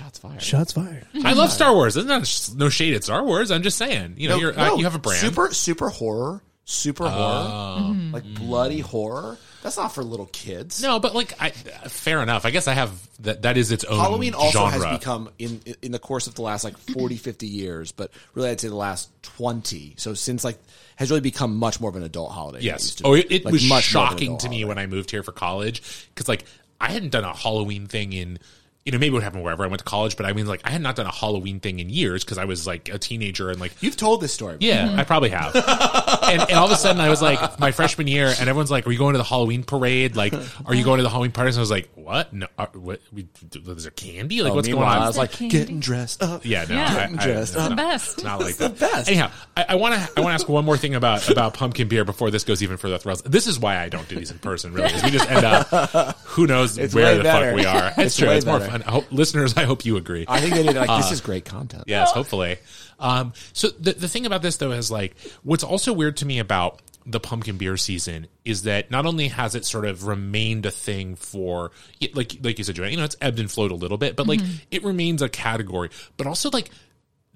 Wow, 0.00 0.06
that 0.08 0.12
shot's 0.12 0.18
fired. 0.18 0.42
Shots 0.42 0.72
fired. 0.72 1.06
I 1.24 1.32
love 1.34 1.50
Star 1.52 1.74
Wars. 1.74 1.94
There's 1.94 2.06
not 2.06 2.50
no 2.56 2.68
shade 2.68 2.94
at 2.94 3.04
Star 3.04 3.24
Wars. 3.24 3.50
I'm 3.50 3.62
just 3.62 3.78
saying. 3.78 4.14
You 4.16 4.28
know, 4.28 4.36
No, 4.36 4.40
you're, 4.40 4.58
uh, 4.58 4.68
no, 4.68 4.76
you 4.76 4.84
have 4.84 4.94
a 4.94 4.98
brand. 4.98 5.20
Super, 5.20 5.52
super 5.52 5.88
horror, 5.88 6.42
super 6.64 7.08
horror, 7.08 7.80
Mm-hmm. 7.80 8.12
like 8.14 8.24
bloody 8.34 8.80
horror. 8.80 9.38
That's 9.62 9.76
not 9.76 9.88
for 9.92 10.02
little 10.02 10.24
kids. 10.26 10.82
no, 10.82 10.98
but 11.00 11.14
like, 11.14 11.34
I, 11.38 11.50
fair 11.50 12.22
enough. 12.22 12.46
I 12.46 12.50
guess 12.50 12.66
I 12.66 12.72
have 12.72 12.92
that. 13.20 13.42
That 13.42 13.58
is 13.58 13.70
its 13.72 13.84
own 13.84 13.98
Halloween 14.00 14.32
also 14.32 14.58
genre. 14.70 14.88
has 14.88 14.98
become 14.98 15.28
in 15.38 15.60
in 15.82 15.92
the 15.92 15.98
course 15.98 16.26
of 16.26 16.34
the 16.34 16.40
last 16.42 16.64
like 16.64 16.78
40, 16.94 17.16
50 17.16 17.46
years, 17.46 17.92
but 17.92 18.10
really 18.34 18.48
I'd 18.48 18.58
say 18.60 18.68
the 18.68 18.74
last 18.74 19.10
twenty. 19.22 19.94
So 19.98 20.14
since 20.14 20.44
like 20.44 20.58
has 20.96 21.10
really 21.10 21.20
become 21.20 21.56
much 21.56 21.78
more 21.80 21.90
of 21.90 21.96
an 21.96 22.02
adult 22.04 22.30
holiday. 22.32 22.58
than 22.58 22.62
it 22.68 22.70
Yes. 22.70 22.82
used 22.84 22.98
to 22.98 23.04
Oh, 23.06 23.12
be. 23.14 23.20
it, 23.20 23.32
it 23.32 23.44
Like, 23.44 23.52
was 23.52 23.68
much 23.68 23.92
more 23.94 24.02
of 24.04 24.08
an 24.08 24.12
shocking 24.12 24.28
adult 24.28 24.40
to 24.40 24.48
me 24.48 24.56
holiday. 24.62 24.68
when 24.68 24.78
I 24.78 24.86
moved 24.86 25.10
here 25.10 25.22
for 25.22 25.32
college 25.32 25.82
because 26.14 26.26
like 26.28 26.44
I 26.80 26.90
hadn't 26.92 27.10
done 27.10 27.24
a 27.24 27.34
Halloween 27.36 27.86
thing 27.86 28.14
in. 28.14 28.38
You 28.86 28.92
know, 28.92 28.98
maybe 28.98 29.08
it 29.08 29.12
would 29.12 29.22
happen 29.22 29.42
wherever 29.42 29.62
I 29.62 29.66
went 29.66 29.80
to 29.80 29.84
college, 29.84 30.16
but 30.16 30.24
I 30.24 30.32
mean, 30.32 30.46
like, 30.46 30.62
I 30.64 30.70
had 30.70 30.80
not 30.80 30.96
done 30.96 31.04
a 31.04 31.12
Halloween 31.12 31.60
thing 31.60 31.80
in 31.80 31.90
years 31.90 32.24
because 32.24 32.38
I 32.38 32.46
was 32.46 32.66
like 32.66 32.88
a 32.88 32.98
teenager 32.98 33.50
and 33.50 33.60
like 33.60 33.72
You've 33.82 33.96
told 33.96 34.22
this 34.22 34.32
story. 34.32 34.56
Yeah, 34.60 34.94
I 34.96 35.04
probably 35.04 35.28
have. 35.28 35.54
and, 36.24 36.40
and 36.40 36.52
all 36.52 36.64
of 36.64 36.72
a 36.72 36.76
sudden, 36.76 36.98
I 37.00 37.10
was 37.10 37.20
like, 37.20 37.60
my 37.60 37.72
freshman 37.72 38.06
year, 38.08 38.28
and 38.28 38.40
everyone's 38.48 38.70
like, 38.70 38.86
"Are 38.86 38.90
you 38.92 38.96
going 38.98 39.12
to 39.12 39.18
the 39.18 39.24
Halloween 39.24 39.64
parade? 39.64 40.16
Like, 40.16 40.32
are 40.64 40.74
you 40.74 40.82
going 40.82 40.96
to 40.96 41.02
the 41.02 41.10
Halloween 41.10 41.30
parties?" 41.32 41.56
And 41.56 41.60
I 41.60 41.62
was 41.62 41.70
like, 41.70 41.90
"What? 41.94 42.32
No, 42.32 42.46
are, 42.56 42.70
what? 42.72 43.00
We, 43.12 43.26
is 43.52 43.82
there 43.84 43.90
candy? 43.90 44.42
Like, 44.42 44.52
Oh, 44.52 44.56
what's 44.56 44.66
going 44.68 44.80
on?" 44.82 44.98
I 45.02 45.06
was 45.06 45.18
like 45.18 45.32
Candy. 45.32 45.58
getting 45.58 45.80
dressed 45.80 46.22
up. 46.22 46.46
yeah, 46.46 46.64
no, 46.66 46.74
Yeah. 46.76 47.08
I, 47.10 47.22
I, 47.22 47.24
Just- 47.26 47.54
it's 47.54 47.62
the 47.62 47.68
not- 47.68 47.76
best. 47.76 48.24
Not 48.24 48.40
like 48.40 48.56
the 48.56 48.68
that. 48.70 48.78
best. 48.78 49.08
Anyhow, 49.08 49.30
I 49.58 49.74
want 49.74 49.94
to 49.94 50.00
I 50.16 50.20
want 50.20 50.30
to 50.30 50.34
ask 50.34 50.48
one 50.48 50.64
more 50.64 50.78
thing 50.78 50.94
about 50.94 51.28
about 51.28 51.52
pumpkin 51.52 51.88
beer 51.88 52.06
before 52.06 52.30
this 52.30 52.44
goes 52.44 52.62
even 52.62 52.78
further. 52.78 52.94
off 52.94 53.02
the 53.02 53.08
rails. 53.10 53.22
This 53.22 53.46
is 53.46 53.58
why 53.58 53.76
I 53.78 53.90
don't 53.90 54.08
do 54.08 54.16
these 54.16 54.30
in 54.30 54.38
person. 54.38 54.72
Really, 54.72 54.88
'cause 54.90 55.02
we 55.04 55.10
just 55.10 55.30
end 55.30 55.44
up 55.44 56.16
who 56.24 56.46
knows 56.46 56.78
It's 56.78 56.94
where 56.94 57.16
the 57.18 57.22
better. 57.22 57.50
fuck 57.50 57.56
we 57.56 57.66
are. 57.66 57.88
It's, 57.88 57.98
It's 57.98 58.16
true. 58.16 58.28
way 58.28 58.36
It's 58.38 58.46
more 58.46 58.58
better. 58.58 58.69
Fun. 58.70 58.82
I 58.82 58.90
hope, 58.90 59.12
listeners, 59.12 59.56
I 59.56 59.64
hope 59.64 59.84
you 59.84 59.96
agree. 59.96 60.24
I 60.28 60.40
think 60.40 60.54
they 60.54 60.62
need 60.62 60.76
like 60.76 60.88
Uh, 60.88 60.96
this 60.98 61.12
is 61.12 61.20
great 61.20 61.44
content. 61.44 61.84
Yes, 61.86 62.12
hopefully. 62.12 62.58
Um, 62.98 63.32
so 63.52 63.68
the 63.68 63.92
the 63.92 64.08
thing 64.08 64.26
about 64.26 64.42
this 64.42 64.56
though 64.58 64.72
is 64.72 64.90
like 64.90 65.14
what's 65.42 65.64
also 65.64 65.92
weird 65.92 66.18
to 66.18 66.26
me 66.26 66.38
about 66.38 66.80
the 67.06 67.18
pumpkin 67.18 67.56
beer 67.56 67.76
season 67.78 68.26
is 68.44 68.62
that 68.64 68.90
not 68.90 69.06
only 69.06 69.28
has 69.28 69.54
it 69.54 69.64
sort 69.64 69.86
of 69.86 70.06
remained 70.06 70.66
a 70.66 70.70
thing 70.70 71.16
for 71.16 71.70
like 72.14 72.36
like 72.42 72.58
you 72.58 72.64
said, 72.64 72.74
Joanne, 72.74 72.90
you 72.90 72.96
know, 72.98 73.04
it's 73.04 73.16
ebbed 73.20 73.40
and 73.40 73.50
flowed 73.50 73.70
a 73.70 73.74
little 73.74 73.98
bit, 73.98 74.16
but 74.16 74.26
like 74.26 74.40
it 74.70 74.84
remains 74.84 75.22
a 75.22 75.28
category, 75.28 75.90
but 76.16 76.26
also 76.26 76.50
like 76.50 76.70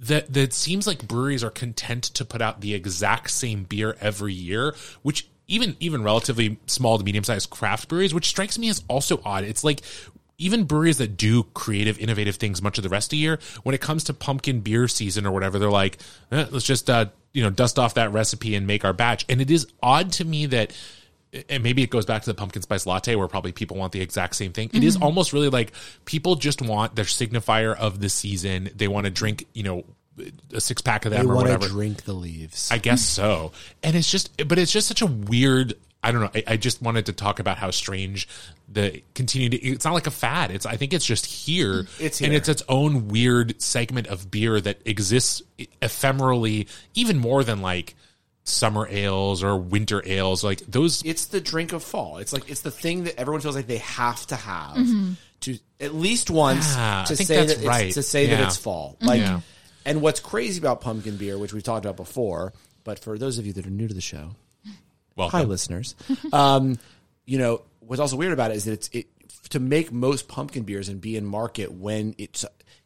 that 0.01 0.33
that 0.33 0.53
seems 0.53 0.87
like 0.87 1.07
breweries 1.07 1.43
are 1.45 1.51
content 1.51 2.05
to 2.05 2.25
put 2.25 2.43
out 2.43 2.61
the 2.61 2.75
exact 2.75 3.31
same 3.31 3.65
beer 3.65 3.97
every 4.01 4.35
year, 4.35 4.75
which 5.03 5.29
even 5.47 5.77
even 5.81 6.03
relatively 6.03 6.59
small 6.67 6.99
to 6.99 7.05
medium 7.05 7.25
sized 7.25 7.51
craft 7.51 7.89
breweries, 7.89 8.15
which 8.15 8.27
strikes 8.27 8.59
me 8.59 8.69
as 8.69 8.83
also 8.89 9.21
odd. 9.25 9.45
It's 9.45 9.65
like 9.65 9.81
even 10.39 10.65
breweries 10.65 10.99
that 10.99 11.17
do 11.17 11.45
creative, 11.55 11.99
innovative 11.99 12.37
things 12.37 12.61
much 12.61 12.79
of 12.79 12.85
the 12.85 12.91
rest 12.91 13.07
of 13.07 13.11
the 13.11 13.17
year, 13.19 13.39
when 13.63 13.75
it 13.75 13.81
comes 13.81 14.05
to 14.05 14.15
pumpkin 14.15 14.61
beer 14.61 14.89
season 14.89 15.27
or 15.27 15.33
whatever, 15.33 15.59
they're 15.59 15.71
like, 15.71 15.99
eh, 16.33 16.47
let's 16.51 16.65
just 16.65 16.91
uh, 16.91 17.07
you 17.33 17.43
know 17.43 17.51
dust 17.51 17.79
off 17.79 17.95
that 17.95 18.13
recipe 18.13 18.55
and 18.55 18.67
make 18.67 18.85
our 18.85 18.93
batch. 18.93 19.25
And 19.29 19.41
it 19.41 19.51
is 19.51 19.67
odd 19.83 20.13
to 20.13 20.25
me 20.25 20.47
that 20.47 20.73
and 21.49 21.63
maybe 21.63 21.83
it 21.83 21.91
goes 21.91 22.07
back 22.07 22.23
to 22.23 22.31
the 22.31 22.35
pumpkin 22.35 22.63
spice 22.63 22.87
latte 22.87 23.17
where 23.17 23.29
probably 23.29 23.53
people 23.53 23.77
want 23.77 23.93
the 23.93 24.01
exact 24.01 24.37
same 24.37 24.53
thing. 24.53 24.71
It 24.73 24.85
is 24.85 24.97
almost 24.97 25.33
really 25.33 25.49
like 25.49 25.73
people 26.05 26.37
just 26.37 26.63
want 26.63 26.95
their 26.95 27.05
signifier 27.05 27.77
of 27.77 28.01
the 28.01 28.09
season. 28.09 28.71
They 28.75 28.89
want 28.89 29.07
to 29.07 29.11
drink, 29.11 29.47
you 29.53 29.65
know, 29.65 29.85
a 30.53 30.61
six 30.61 30.81
pack 30.81 31.05
of 31.07 31.11
They 31.11 31.19
them 31.19 31.31
or 31.31 31.35
whatever. 31.35 31.67
drink 31.67 32.05
the 32.05 32.13
leaves. 32.13 32.71
I 32.71 32.79
guess 32.79 33.03
so. 33.03 33.53
And 33.83 33.97
it's 33.97 34.11
just, 34.11 34.47
but 34.47 34.59
it's 34.59 34.73
just 34.73 34.87
such 34.87 35.03
a 35.03 35.07
weird. 35.07 35.75
I 36.05 36.13
don't 36.13 36.21
know. 36.21 36.31
I, 36.35 36.45
I 36.47 36.57
just 36.57 36.83
wanted 36.83 37.07
to 37.07 37.13
talk 37.13 37.39
about 37.41 37.57
how 37.59 37.71
strange 37.71 38.29
the 38.69 39.03
continued. 39.15 39.55
It's 39.55 39.85
not 39.85 39.95
like 39.95 40.07
a 40.07 40.11
fad. 40.13 40.51
It's. 40.51 40.67
I 40.67 40.77
think 40.77 40.93
it's 40.93 41.05
just 41.07 41.27
here. 41.27 41.87
It's 41.99 42.19
here. 42.19 42.27
and 42.27 42.37
it's 42.37 42.49
its 42.49 42.63
own 42.69 43.09
weird 43.09 43.61
segment 43.63 44.07
of 44.09 44.31
beer 44.31 44.61
that 44.61 44.79
exists 44.85 45.43
ephemerally, 45.83 46.69
even 46.95 47.19
more 47.19 47.45
than 47.45 47.61
like 47.63 47.95
summer 48.45 48.87
ales 48.89 49.43
or 49.43 49.57
winter 49.57 50.03
ales. 50.07 50.45
Like 50.45 50.61
those. 50.61 51.03
it's 51.05 51.27
the 51.27 51.41
drink 51.41 51.73
of 51.73 51.83
fall. 51.83 52.19
It's 52.19 52.33
like 52.33 52.51
it's 52.51 52.61
the 52.61 52.71
thing 52.71 53.05
that 53.05 53.19
everyone 53.19 53.41
feels 53.41 53.57
like 53.57 53.67
they 53.67 53.79
have 53.79 54.27
to 54.27 54.37
have 54.37 54.77
to 55.41 55.59
at 55.81 55.95
least 55.95 56.31
once 56.31 56.75
Yeah, 56.77 57.05
to 57.07 57.17
say 57.17 57.37
that 57.47 57.51
it's, 57.57 57.65
right. 57.65 57.93
to 57.95 58.03
say 58.03 58.27
that 58.27 58.39
Yeah. 58.41 58.47
it's 58.47 58.57
fall. 58.57 58.97
Like, 59.01 59.21
Yeah. 59.21 59.41
and 59.85 60.01
what's 60.01 60.21
crazy 60.21 60.59
about 60.59 60.81
pumpkin 60.81 61.17
beer, 61.17 61.37
which 61.39 61.53
we've 61.53 61.63
talked 61.63 61.85
about 61.85 61.97
before, 61.97 62.53
but 62.85 62.99
for 62.99 63.19
those 63.19 63.39
of 63.39 63.47
you 63.47 63.53
that 63.55 63.67
are 63.67 63.71
new 63.71 63.89
to 63.89 63.95
the 63.95 64.01
show, 64.01 64.37
Welcome. 65.17 65.39
hi 65.41 65.45
listeners, 65.45 65.95
um, 66.33 66.79
you 67.27 67.39
know 67.39 67.63
what's 67.81 68.01
also 68.01 68.17
weird 68.17 68.33
about 68.33 68.51
it 68.51 68.57
is 68.57 68.65
that 68.65 68.73
it's 68.73 68.89
it 68.93 69.07
to 69.51 69.61
make 69.61 69.93
most 69.93 70.27
pumpkin 70.29 70.63
beers 70.65 70.89
and 70.89 71.01
be 71.01 71.17
in 71.17 71.25
market 71.25 71.71
when 71.73 72.15
it's 72.19 72.45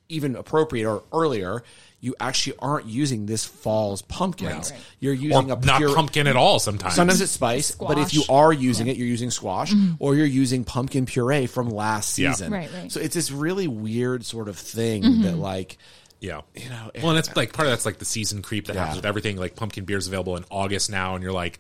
even 0.08 0.36
appropriate 0.36 0.86
or 0.88 1.04
earlier. 1.12 1.62
You 2.00 2.14
actually 2.20 2.56
aren't 2.60 2.86
using 2.86 3.26
this 3.26 3.44
fall's 3.44 4.02
pumpkins. 4.02 4.70
Right. 4.70 4.80
You're 5.00 5.12
or 5.12 5.16
using 5.16 5.50
a 5.50 5.56
not 5.56 5.78
pure, 5.78 5.94
pumpkin 5.96 6.26
at 6.28 6.36
all. 6.36 6.60
Sometimes. 6.60 6.94
Sometimes 6.94 7.20
it's 7.20 7.32
spice, 7.32 7.72
but 7.72 7.98
if 7.98 8.14
you 8.14 8.22
are 8.28 8.52
using 8.52 8.86
it, 8.86 8.96
you're 8.96 9.06
using 9.08 9.32
squash 9.32 9.72
or 9.98 10.14
you're 10.14 10.24
using 10.24 10.62
pumpkin 10.64 11.06
puree 11.06 11.46
from 11.46 11.70
last 11.70 12.16
Yeah. 12.18 12.30
season. 12.32 12.52
Right, 12.52 12.70
right. 12.72 12.92
So 12.92 13.00
it's 13.00 13.16
this 13.16 13.32
really 13.32 13.66
weird 13.66 14.24
sort 14.24 14.48
of 14.48 14.56
thing 14.56 15.22
that 15.22 15.36
like 15.38 15.76
Yeah. 16.20 16.42
you 16.54 16.68
know 16.70 16.90
Well, 17.02 17.10
and 17.10 17.18
it's 17.18 17.34
like 17.34 17.52
part 17.52 17.66
of 17.66 17.72
that's 17.72 17.84
like 17.84 17.98
the 17.98 18.04
season 18.04 18.42
creep 18.42 18.68
that 18.68 18.74
Yeah. 18.74 18.80
happens 18.82 18.96
with 18.98 19.06
everything. 19.06 19.36
Like 19.36 19.56
pumpkin 19.56 19.84
beer 19.84 19.98
is 19.98 20.06
available 20.06 20.36
in 20.36 20.44
August 20.50 20.90
now, 20.90 21.16
and 21.16 21.22
you're 21.24 21.32
like, 21.32 21.58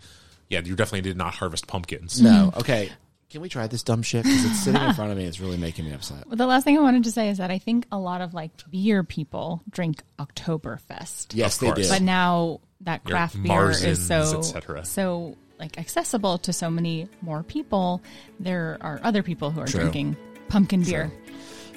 yeah, 0.48 0.60
you 0.64 0.74
definitely 0.76 1.02
did 1.02 1.16
not 1.16 1.34
harvest 1.34 1.66
pumpkins. 1.66 2.20
no. 2.20 2.52
Okay. 2.56 2.90
Can 3.30 3.42
we 3.42 3.50
try 3.50 3.66
this 3.66 3.82
dumb 3.82 4.02
shit? 4.02 4.24
Because 4.24 4.42
it's 4.46 4.60
sitting 4.60 4.80
in 4.80 4.94
front 4.94 5.10
of 5.12 5.18
me. 5.18 5.26
It's 5.26 5.38
really 5.38 5.58
making 5.58 5.84
me 5.84 5.92
upset. 5.92 6.26
Well, 6.26 6.36
the 6.36 6.46
last 6.46 6.64
thing 6.64 6.78
I 6.78 6.80
wanted 6.80 7.04
to 7.04 7.12
say 7.12 7.28
is 7.28 7.36
that 7.36 7.50
I 7.50 7.58
think 7.58 7.84
a 7.92 7.98
lot 7.98 8.22
of 8.22 8.32
like 8.32 8.52
beer 8.70 9.04
people 9.04 9.62
drink 9.68 10.02
Oktoberfest. 10.18 11.34
Yes, 11.34 11.56
Of 11.56 11.60
they 11.60 11.66
course. 11.66 11.78
did. 11.80 11.88
But 11.90 12.02
now 12.02 12.60
that 12.82 13.02
Your 13.06 13.12
craft 13.16 13.42
beer 13.42 13.52
Marzens, 13.52 13.84
is 13.86 14.06
so 14.06 14.38
et 14.38 14.42
cetera. 14.42 14.84
so 14.84 15.36
like 15.58 15.76
accessible 15.78 16.38
to 16.38 16.52
so 16.54 16.70
many 16.70 17.08
more 17.20 17.42
people, 17.42 18.02
there 18.40 18.78
are 18.80 18.98
other 19.02 19.22
people 19.22 19.50
who 19.50 19.60
are 19.60 19.66
True. 19.66 19.80
drinking 19.80 20.16
pumpkin 20.48 20.82
beer. 20.82 21.12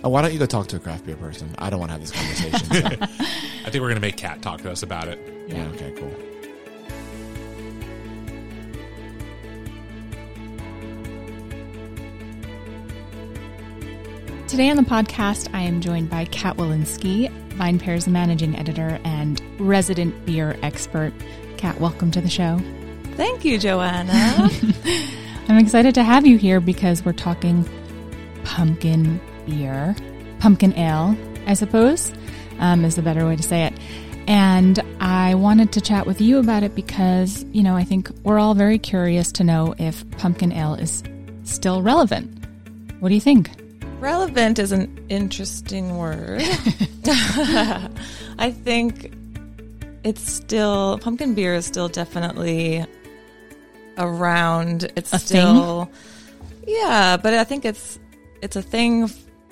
Uh, 0.03 0.09
why 0.09 0.21
don't 0.21 0.31
you 0.33 0.39
go 0.39 0.45
talk 0.45 0.67
to 0.67 0.77
a 0.77 0.79
craft 0.79 1.05
beer 1.05 1.17
person? 1.17 1.53
I 1.57 1.69
don't 1.69 1.79
want 1.81 1.89
to 1.89 1.93
have 1.93 2.01
this 2.01 2.11
conversation. 2.11 2.99
so- 2.99 3.15
I 3.65 3.69
think 3.69 3.81
we're 3.81 3.89
gonna 3.89 3.99
make 3.99 4.15
Kat 4.17 4.41
talk 4.41 4.61
to 4.61 4.71
us 4.71 4.83
about 4.83 5.07
it. 5.09 5.19
yeah. 5.49 5.67
Okay. 5.73 5.93
Cool. 5.97 6.11
Today 14.51 14.69
on 14.69 14.75
the 14.75 14.83
podcast, 14.83 15.49
I 15.53 15.61
am 15.61 15.79
joined 15.79 16.09
by 16.09 16.25
Kat 16.25 16.57
Wolinski, 16.57 17.31
VinePair's 17.51 18.05
managing 18.05 18.59
editor 18.59 18.99
and 19.05 19.41
resident 19.57 20.25
beer 20.25 20.57
expert. 20.61 21.13
Kat, 21.55 21.79
welcome 21.79 22.11
to 22.11 22.19
the 22.19 22.27
show. 22.27 22.59
Thank 23.15 23.45
you, 23.45 23.57
Joanna. 23.57 24.11
I'm 25.47 25.57
excited 25.57 25.95
to 25.95 26.03
have 26.03 26.27
you 26.27 26.37
here 26.37 26.59
because 26.59 27.05
we're 27.05 27.13
talking 27.13 27.63
pumpkin 28.43 29.21
beer, 29.45 29.95
pumpkin 30.41 30.77
ale, 30.77 31.15
I 31.47 31.53
suppose, 31.53 32.11
um, 32.59 32.83
is 32.83 32.97
the 32.97 33.01
better 33.01 33.25
way 33.25 33.37
to 33.37 33.43
say 33.43 33.63
it. 33.63 33.73
And 34.27 34.83
I 34.99 35.33
wanted 35.35 35.71
to 35.71 35.79
chat 35.79 36.05
with 36.05 36.19
you 36.19 36.39
about 36.39 36.63
it 36.63 36.75
because, 36.75 37.45
you 37.53 37.63
know, 37.63 37.77
I 37.77 37.85
think 37.85 38.09
we're 38.23 38.37
all 38.37 38.53
very 38.53 38.79
curious 38.79 39.31
to 39.31 39.45
know 39.45 39.75
if 39.77 40.03
pumpkin 40.17 40.51
ale 40.51 40.73
is 40.73 41.03
still 41.45 41.81
relevant 41.81 42.29
What 42.99 43.07
do 43.07 43.15
you 43.15 43.21
think? 43.21 43.49
Relevant 44.01 44.57
is 44.57 44.71
an 44.71 45.05
interesting 45.09 45.95
word. 45.95 46.41
I 47.05 48.51
think 48.51 49.13
it's 50.03 50.27
still 50.27 50.97
pumpkin 50.97 51.35
beer 51.35 51.53
is 51.53 51.67
still 51.67 51.87
definitely 51.87 52.83
around. 53.99 54.91
It's 54.95 55.13
A 55.13 55.19
still 55.19 55.91
yeah, 56.65 57.17
but 57.17 57.35
I 57.35 57.43
think 57.43 57.63
it's 57.63 57.99
it's 58.41 58.55
a 58.55 58.63
thing. 58.63 59.07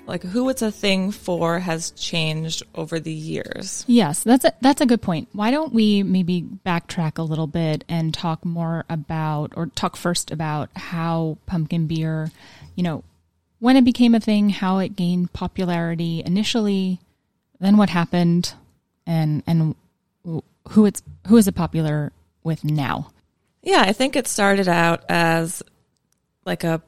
Like 0.08 0.24
who 0.24 0.50
it's 0.50 0.64
a 0.64 0.72
thing 0.72 1.12
for 1.12 1.60
has 1.60 1.92
changed 1.92 2.64
over 2.74 3.00
the 3.00 3.14
years. 3.14 3.86
Yes, 3.88 4.24
that's 4.24 4.46
a, 4.46 4.54
that's 4.62 4.82
a 4.82 4.88
good 4.88 5.04
point. 5.04 5.30
Why 5.34 5.52
don't 5.52 5.72
we 5.72 6.02
maybe 6.02 6.42
backtrack 6.42 7.20
a 7.20 7.22
little 7.22 7.46
bit 7.46 7.84
and 7.88 8.12
talk 8.12 8.44
more 8.44 8.86
about, 8.90 9.54
or 9.56 9.68
talk 9.68 9.96
first 9.96 10.32
about 10.32 10.72
how 10.76 11.38
pumpkin 11.46 11.86
beer, 11.86 12.32
you 12.76 12.82
know, 12.82 13.04
when 13.60 13.76
it 13.76 13.84
became 13.84 14.16
a 14.16 14.20
thing, 14.20 14.50
how 14.50 14.80
it 14.80 14.96
gained 14.96 15.34
popularity 15.34 16.24
initially, 16.26 17.00
then 17.60 17.78
what 17.78 17.90
happened, 17.90 18.54
and 19.06 19.44
and 19.46 19.76
who 20.70 20.86
it's 20.86 21.02
who 21.28 21.38
is 21.38 21.48
it 21.48 21.56
popular 21.56 22.12
with 22.44 22.64
now? 22.64 23.12
Yeah, 23.62 23.82
I 23.82 23.94
think 23.94 24.16
it 24.16 24.28
started 24.28 24.68
out 24.68 25.04
as 25.10 25.62
like 26.46 26.64
a 26.64 26.82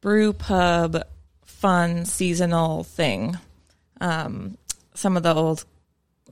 brew 0.00 0.32
pub 0.32 1.02
fun 1.44 2.04
seasonal 2.04 2.84
thing. 2.84 3.38
Um, 4.00 4.58
some 4.94 5.16
of 5.16 5.22
the 5.22 5.34
old 5.34 5.64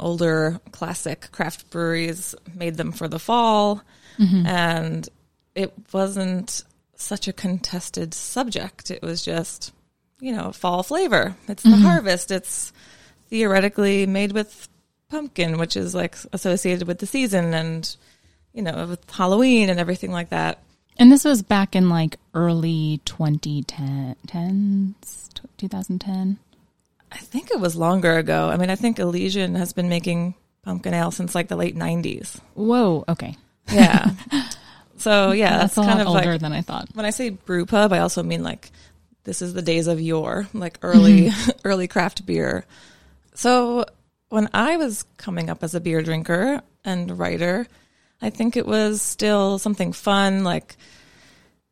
older 0.01 0.61
classic 0.73 1.29
craft 1.31 1.71
breweries 1.71 2.35
made 2.53 2.77
them 2.77 2.91
for 2.91 3.07
the 3.07 3.19
fall 3.19 3.83
and 4.47 5.09
it 5.55 5.73
wasn't 5.93 6.65
such 6.97 7.29
a 7.29 7.33
contested 7.33 8.15
subject. 8.15 8.91
It 8.91 9.03
was 9.03 9.25
just, 9.25 9.73
you 10.25 10.35
know, 10.35 10.53
fall 10.53 10.83
flavor. 10.83 11.37
It's 11.49 11.63
the 11.63 11.69
mm-hmm. 11.69 11.83
harvest. 11.83 12.31
It's 12.31 12.73
theoretically 13.29 14.07
made 14.07 14.33
with 14.33 14.69
pumpkin, 15.11 15.59
which 15.59 15.77
is 15.77 15.95
like 15.95 16.17
associated 16.33 16.89
with 16.89 16.99
the 16.99 17.07
season 17.07 17.53
and 17.53 17.95
you 18.55 18.63
know, 18.63 18.87
with 18.87 19.11
Halloween 19.11 19.69
and 19.69 19.79
everything 19.79 20.13
like 20.13 20.31
that. 20.31 20.61
And 20.97 21.13
this 21.13 21.25
was 21.25 21.43
back 21.43 21.77
in 21.77 21.91
like 21.91 22.17
early 22.33 23.01
2010, 23.05 24.95
2010. 25.59 26.39
I 27.13 27.17
think 27.19 27.51
it 27.51 27.61
was 27.61 27.77
longer 27.77 28.17
ago. 28.17 28.49
I 28.49 28.57
mean, 28.57 28.71
I 28.71 28.77
think 28.77 28.99
Elysian 28.99 29.57
has 29.57 29.75
been 29.75 29.91
making 29.91 30.35
pumpkin 30.63 30.95
ale 30.95 31.11
since 31.11 31.35
like 31.35 31.49
the 31.49 31.57
late 31.57 31.77
90s. 31.77 32.41
Whoa, 32.55 33.05
okay. 33.09 33.37
Yeah. 33.71 34.13
so, 34.97 35.33
yeah, 35.33 35.59
that's, 35.59 35.75
that's, 35.75 35.87
a 35.87 35.91
kind 35.91 35.99
lot 35.99 36.07
of 36.07 36.15
older 36.15 36.33
like 36.33 36.41
than 36.41 36.53
I 36.53 36.63
thought. 36.63 36.89
when 36.95 37.05
I 37.05 37.11
say 37.11 37.29
brew 37.31 37.67
pub, 37.67 37.93
I 37.93 37.99
also 37.99 38.23
mean 38.23 38.43
like 38.43 38.71
this 39.25 39.43
is 39.43 39.55
the 39.55 39.63
days 39.63 39.87
of 39.87 40.01
yore, 40.01 40.49
like 40.53 40.79
early 40.83 41.31
early 41.65 41.89
craft 41.89 42.25
beer. 42.27 42.65
So, 43.35 43.85
when 44.29 44.49
I 44.55 44.77
was 44.77 45.05
coming 45.17 45.51
up 45.51 45.63
as 45.63 45.75
a 45.75 45.81
beer 45.81 46.03
drinker 46.03 46.63
and 46.85 47.19
writer, 47.19 47.67
I 48.23 48.31
think 48.31 48.57
it 48.57 48.67
was 48.67 49.03
still 49.03 49.59
something 49.59 49.93
fun 49.93 50.45
like 50.45 50.77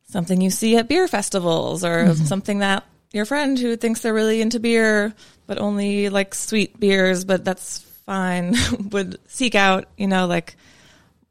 something 0.09 0.41
you 0.41 0.49
see 0.49 0.77
at 0.77 0.87
beer 0.87 1.07
festivals 1.07 1.83
or 1.83 2.13
something 2.15 2.59
that 2.59 2.83
your 3.11 3.25
friend 3.25 3.57
who 3.57 3.75
thinks 3.75 4.01
they're 4.01 4.13
really 4.13 4.41
into 4.41 4.59
beer 4.59 5.13
but 5.47 5.57
only 5.59 6.09
like 6.09 6.33
sweet 6.33 6.79
beers, 6.79 7.25
but 7.25 7.43
that's 7.43 7.79
fine, 8.05 8.55
would 8.91 9.19
seek 9.27 9.55
out, 9.55 9.85
you 9.97 10.07
know, 10.07 10.27
like 10.27 10.55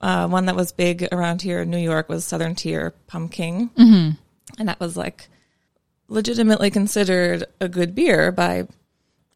uh, 0.01 0.29
one 0.29 0.47
that 0.47 0.57
was 0.57 0.73
big 0.73 1.09
around 1.13 1.43
here 1.43 1.61
in 1.61 1.71
New 1.71 1.79
York 1.79 2.09
was 2.09 2.25
Southern 2.25 2.55
Tier 2.55 2.93
Pumpkin. 3.07 3.71
Mm-hmm. 3.71 4.11
And 4.59 4.69
that 4.69 4.81
was 4.81 4.97
like 4.97 5.29
legitimately 6.09 6.71
considered 6.71 7.45
a 7.61 7.69
good 7.69 7.95
beer 7.95 8.33
by 8.33 8.67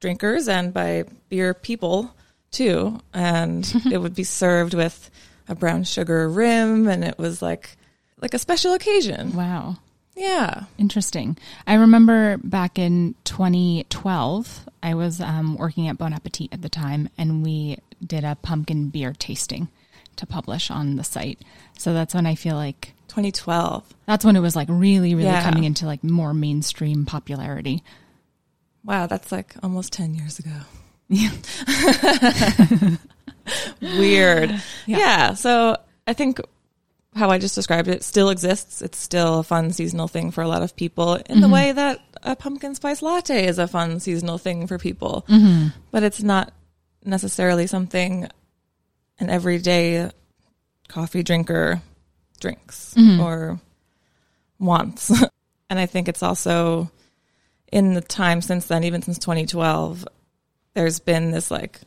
drinkers 0.00 0.48
and 0.48 0.72
by 0.72 1.04
beer 1.28 1.54
people 1.54 2.14
too. 2.50 3.00
And 3.14 3.70
it 3.90 3.98
would 3.98 4.14
be 4.14 4.24
served 4.24 4.74
with 4.74 5.10
a 5.48 5.54
brown 5.54 5.84
sugar 5.84 6.28
rim 6.28 6.88
and 6.88 7.04
it 7.04 7.18
was 7.18 7.40
like 7.40 7.76
like 8.20 8.34
a 8.34 8.38
special 8.38 8.72
occasion. 8.72 9.34
Wow. 9.34 9.76
Yeah. 10.16 10.64
Interesting. 10.78 11.36
I 11.66 11.74
remember 11.74 12.38
back 12.38 12.78
in 12.78 13.14
2012, 13.24 14.66
I 14.82 14.94
was 14.94 15.20
um, 15.20 15.56
working 15.56 15.88
at 15.88 15.98
Bon 15.98 16.14
Appetit 16.14 16.48
at 16.52 16.62
the 16.62 16.70
time, 16.70 17.10
and 17.18 17.42
we 17.42 17.76
did 18.04 18.24
a 18.24 18.36
pumpkin 18.36 18.88
beer 18.88 19.12
tasting 19.12 19.68
to 20.16 20.26
publish 20.26 20.70
on 20.70 20.96
the 20.96 21.04
site. 21.04 21.40
So 21.76 21.92
that's 21.92 22.14
when 22.14 22.24
I 22.24 22.34
feel 22.34 22.56
like 22.56 22.94
2012. 23.08 23.84
that's 24.06 24.24
when 24.24 24.36
it 24.36 24.40
was 24.40 24.56
like 24.56 24.68
really, 24.70 25.14
really 25.14 25.28
Yeah. 25.28 25.42
coming 25.42 25.64
into 25.64 25.86
like 25.86 26.02
more 26.04 26.34
mainstream 26.34 27.04
popularity. 27.06 27.82
Wow, 28.84 29.06
that's 29.06 29.32
like 29.32 29.54
almost 29.62 29.92
10 29.92 30.14
years 30.14 30.38
ago. 30.38 30.52
Yeah. 31.08 31.30
Weird. 33.80 34.62
Yeah. 34.86 35.34
So 35.34 35.76
I 36.06 36.12
think 36.12 36.40
how 37.14 37.30
I 37.30 37.38
just 37.38 37.54
described 37.54 37.88
it 37.88 38.04
still 38.04 38.28
exists. 38.30 38.82
It's 38.82 38.98
still 38.98 39.40
a 39.40 39.42
fun 39.42 39.72
seasonal 39.72 40.08
thing 40.08 40.30
for 40.30 40.42
a 40.42 40.48
lot 40.48 40.62
of 40.62 40.76
people 40.76 41.14
in 41.14 41.40
the 41.40 41.46
mm-hmm. 41.46 41.52
way 41.52 41.72
that 41.72 42.00
a 42.22 42.36
pumpkin 42.36 42.74
spice 42.74 43.02
latte 43.02 43.46
is 43.46 43.58
a 43.58 43.66
fun 43.66 44.00
seasonal 44.00 44.38
thing 44.38 44.66
for 44.66 44.78
people. 44.78 45.24
Mm-hmm. 45.28 45.68
But 45.90 46.02
it's 46.02 46.22
not 46.22 46.52
necessarily 47.04 47.66
something 47.66 48.28
an 49.18 49.30
everyday 49.30 50.10
coffee 50.88 51.22
drinker 51.22 51.80
drinks 52.36 52.94
or 53.20 53.60
wants. 54.58 55.10
and 55.70 55.78
I 55.78 55.86
think 55.86 56.08
it's 56.08 56.22
also 56.22 56.90
in 57.72 57.94
the 57.94 58.00
time 58.00 58.40
since 58.40 58.66
then, 58.66 58.84
even 58.84 59.02
since 59.02 59.18
2012, 59.18 60.06
there's 60.74 60.98
been 61.00 61.30
this 61.30 61.50
like 61.50 61.80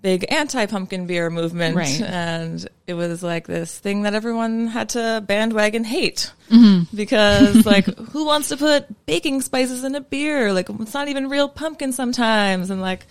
big 0.00 0.26
anti 0.30 0.66
pumpkin 0.66 1.06
beer 1.06 1.30
movement. 1.30 1.76
Right. 1.76 2.00
And 2.02 2.66
it 2.86 2.94
was 2.94 3.22
like 3.22 3.46
this 3.46 3.78
thing 3.78 4.02
that 4.02 4.14
everyone 4.14 4.66
had 4.66 4.90
to 4.90 5.22
bandwagon 5.26 5.84
hate 5.84 6.32
Mm-hmm. 6.52 6.94
because, 6.96 7.64
like, 7.64 7.86
who 7.86 8.26
wants 8.26 8.50
to 8.50 8.58
put 8.58 9.06
baking 9.06 9.40
spices 9.40 9.84
in 9.84 9.94
a 9.94 10.02
beer? 10.02 10.52
Like, 10.52 10.68
it's 10.68 10.92
not 10.92 11.08
even 11.08 11.30
real 11.30 11.48
pumpkin 11.48 11.92
sometimes. 11.92 12.68
And, 12.68 12.82
like, 12.82 13.06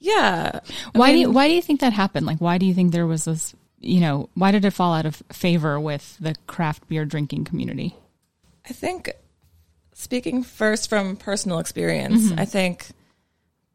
yeah. 0.00 0.58
I 0.92 0.98
Why 0.98 1.12
do 1.12 1.18
you, 1.18 1.30
why 1.30 1.46
do 1.46 1.54
you 1.54 1.62
think 1.62 1.80
that 1.80 1.92
happened? 1.92 2.26
Like, 2.26 2.38
why 2.38 2.58
do 2.58 2.66
you 2.66 2.74
think 2.74 2.90
there 2.90 3.06
was 3.06 3.24
this? 3.24 3.54
You 3.80 4.00
know, 4.00 4.28
why 4.34 4.50
did 4.50 4.64
it 4.64 4.72
fall 4.72 4.92
out 4.94 5.06
of 5.06 5.22
favor 5.32 5.80
with 5.80 6.16
the 6.20 6.34
craft 6.46 6.86
beer 6.88 7.04
drinking 7.04 7.44
community? 7.44 7.96
I 8.68 8.72
think 8.74 9.10
speaking 9.94 10.42
first 10.42 10.88
from 10.90 11.16
personal 11.16 11.58
experience, 11.58 12.30
I 12.38 12.44
think 12.44 12.86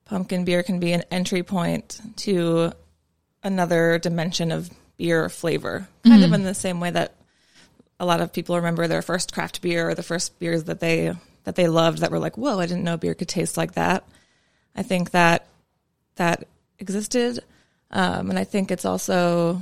pumpkin 0.05 0.45
beer 0.45 0.61
can 0.61 0.79
be 0.79 0.93
an 0.93 1.03
entry 1.09 1.41
point 1.41 1.99
to 2.17 2.71
another 3.43 3.97
dimension 3.97 4.51
of 4.51 4.69
beer 4.97 5.27
flavor, 5.27 5.87
kind 6.05 6.23
of 6.23 6.33
in 6.33 6.43
the 6.43 6.53
same 6.53 6.79
way 6.79 6.91
that 6.91 7.15
a 7.99 8.05
lot 8.05 8.21
of 8.21 8.31
people 8.31 8.55
remember 8.55 8.87
their 8.87 9.01
first 9.01 9.33
craft 9.33 9.61
beer 9.61 9.89
or 9.89 9.95
the 9.95 10.03
first 10.03 10.37
beers 10.39 10.65
that 10.65 10.79
they 10.79 11.13
that 11.45 11.55
they 11.55 11.67
loved 11.67 11.99
that 11.99 12.11
were 12.11 12.19
like, 12.19 12.37
"Whoa, 12.37 12.59
I 12.59 12.65
didn't 12.65 12.83
know 12.83 12.97
beer 12.97 13.13
could 13.13 13.27
taste 13.27 13.57
like 13.57 13.73
that." 13.73 14.03
I 14.75 14.83
think 14.83 15.11
that 15.11 15.47
that 16.15 16.47
existed, 16.79 17.39
um, 17.91 18.29
and 18.29 18.37
I 18.37 18.43
think 18.43 18.71
it's 18.71 18.85
also 18.85 19.61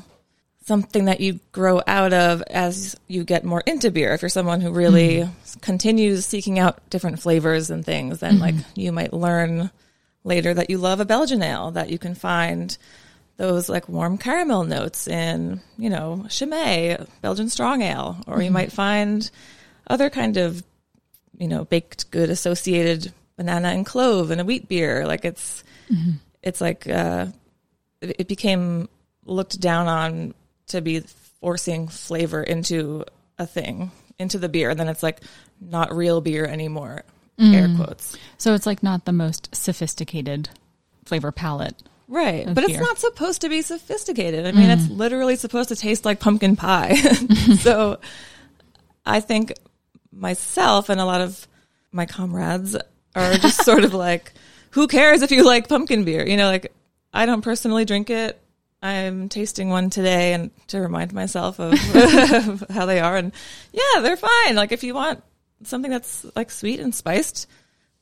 something 0.66 1.06
that 1.06 1.20
you 1.20 1.40
grow 1.52 1.82
out 1.86 2.14
of 2.14 2.42
as 2.44 2.96
you 3.08 3.24
get 3.24 3.44
more 3.44 3.62
into 3.66 3.92
beer. 3.92 4.14
If 4.14 4.22
you're 4.22 4.30
someone 4.30 4.62
who 4.62 4.72
really 4.72 5.18
mm-hmm. 5.18 5.60
continues 5.60 6.26
seeking 6.26 6.58
out 6.58 6.90
different 6.90 7.20
flavors 7.20 7.70
and 7.70 7.86
things, 7.86 8.20
then 8.20 8.40
like 8.40 8.56
mm-hmm. 8.56 8.80
you 8.80 8.92
might 8.92 9.14
learn 9.14 9.70
later 10.24 10.54
that 10.54 10.70
you 10.70 10.78
love 10.78 11.02
a 11.02 11.06
Belgian 11.06 11.44
ale, 11.44 11.72
that 11.72 11.90
you 11.90 12.00
can 12.00 12.16
find 12.16 12.78
those 13.36 13.68
like 13.68 13.90
warm 13.90 14.18
caramel 14.18 14.64
notes 14.64 15.08
in, 15.08 15.60
you 15.78 15.90
know, 15.90 16.26
Chimay, 16.30 16.98
Belgian 17.22 17.50
strong 17.50 17.82
ale, 17.82 18.18
or 18.26 18.38
you 18.38 18.46
mm-hmm. 18.46 18.54
might 18.54 18.72
find 18.72 19.30
other 19.88 20.10
kind 20.10 20.38
of, 20.38 20.64
you 21.38 21.50
know, 21.50 21.66
baked 21.66 22.10
good 22.10 22.30
associated 22.30 23.12
banana 23.36 23.70
and 23.70 23.86
clove 23.86 24.32
in 24.32 24.40
a 24.40 24.46
wheat 24.46 24.70
beer. 24.70 25.06
Like 25.06 25.26
it's, 25.26 25.64
it's 26.42 26.62
like, 26.62 26.88
uh, 26.88 27.26
it, 28.00 28.16
it 28.20 28.28
became 28.30 28.88
looked 29.26 29.60
down 29.60 29.88
on 29.88 30.34
to 30.74 30.82
be 30.82 31.00
forcing 31.40 31.88
flavor 31.88 32.44
into 32.44 33.06
a 33.38 33.46
thing, 33.46 33.92
into 34.20 34.38
the 34.38 34.50
beer. 34.50 34.70
And 34.70 34.80
then 34.80 34.90
it's 34.90 35.04
like 35.04 35.22
not 35.62 35.96
real 35.96 36.20
beer 36.22 36.46
anymore, 36.46 37.04
mm. 37.40 37.54
air 37.54 37.70
quotes. 37.76 38.18
So 38.38 38.54
it's 38.54 38.66
like 38.66 38.84
not 38.84 39.06
the 39.06 39.12
most 39.12 39.56
sophisticated 39.56 40.50
flavor 41.06 41.32
palette. 41.32 41.82
Right. 42.08 42.46
But 42.52 42.66
it's 42.66 42.80
not 42.80 43.00
supposed 43.00 43.42
to 43.42 43.50
be 43.50 43.62
sophisticated. 43.62 44.46
I 44.46 44.52
mean, 44.52 44.70
it's 44.70 44.84
mm. 44.84 44.98
literally 44.98 45.36
supposed 45.36 45.70
to 45.70 45.76
taste 45.76 46.06
like 46.06 46.20
pumpkin 46.20 46.56
pie. 46.56 46.96
so 47.60 48.00
I 49.06 49.20
think 49.20 49.54
myself 50.12 50.90
and 50.90 51.00
a 51.00 51.06
lot 51.06 51.22
of 51.22 51.48
my 51.92 52.06
comrades 52.06 52.76
are 53.16 53.34
just 53.36 53.64
sort 53.66 53.84
of 53.84 53.94
like, 53.94 54.34
who 54.72 54.88
cares 54.88 55.22
if 55.22 55.32
you 55.32 55.46
like 55.46 55.70
pumpkin 55.70 56.04
beer? 56.04 56.28
You 56.28 56.38
know, 56.38 56.48
like 56.48 56.72
I 57.14 57.26
don't 57.26 57.42
personally 57.42 57.86
drink 57.86 58.10
it. 58.10 58.40
I'm 58.84 59.30
tasting 59.30 59.70
one 59.70 59.90
today 59.90 60.34
and 60.34 60.52
to 60.68 60.82
remind 60.82 61.14
myself 61.14 61.58
of 61.60 61.74
how 62.70 62.86
they 62.86 63.00
are. 63.00 63.16
And 63.16 63.32
yeah, 63.72 64.02
they're 64.02 64.18
fine. 64.18 64.56
Like 64.56 64.74
if 64.74 64.84
you 64.84 64.94
want 64.94 65.24
something 65.64 65.90
that's 65.90 66.26
like 66.36 66.52
sweet 66.52 66.82
and 66.82 66.94
spiced, 66.94 67.48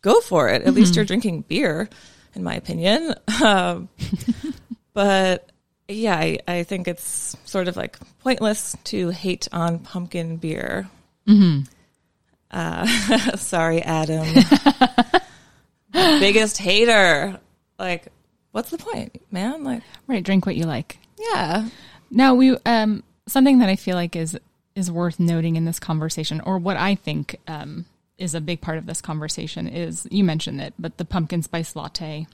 go 0.01 0.19
for 0.21 0.50
it. 0.50 0.63
At 0.63 0.73
least 0.73 0.95
you're 0.95 1.05
drinking 1.05 1.41
beer, 1.47 1.88
in 2.33 2.43
my 2.43 2.55
opinion. 2.55 3.13
Um, 3.43 3.89
but 4.93 5.51
yeah, 5.88 6.15
I, 6.15 6.39
I 6.47 6.63
think 6.63 6.88
it's 6.88 7.35
sort 7.45 7.67
of 7.67 7.75
like 7.75 7.97
pointless 8.19 8.75
to 8.85 9.09
hate 9.09 9.47
on 9.51 9.79
pumpkin 9.79 10.38
beer. 10.38 10.88
Uh, 12.51 12.85
sorry, 13.38 13.81
Adam. 13.81 14.27
Biggest 15.91 16.57
hater. 16.57 17.39
Like, 17.79 18.07
what's 18.51 18.70
the 18.70 18.77
point, 18.77 19.22
man? 19.31 19.63
Like, 19.63 19.81
Right, 20.08 20.24
drink 20.24 20.46
what 20.46 20.55
you 20.55 20.65
like. 20.65 21.00
yeah. 21.17 21.70
Now 22.10 22.34
we 22.36 22.58
um 22.65 23.03
something 23.27 23.60
that 23.60 23.70
I 23.70 23.75
feel 23.77 23.96
like 23.96 24.15
is 24.15 24.38
is 24.75 24.89
worth 24.91 25.20
noting 25.20 25.55
in 25.55 25.65
this 25.65 25.79
conversation, 25.79 26.41
or 26.41 26.58
what 26.58 26.77
I 26.77 26.96
think 26.96 27.36
um, 27.48 27.86
is 28.17 28.34
a 28.36 28.41
big 28.41 28.62
part 28.62 28.77
of 28.77 28.86
this 28.86 29.01
conversation 29.01 29.67
is 29.67 30.08
you 30.12 30.24
mentioned 30.24 30.62
it, 30.62 30.74
but 30.79 30.98
the 30.98 31.05
pumpkin 31.05 31.41
spice 31.43 31.75
latte 31.75 32.27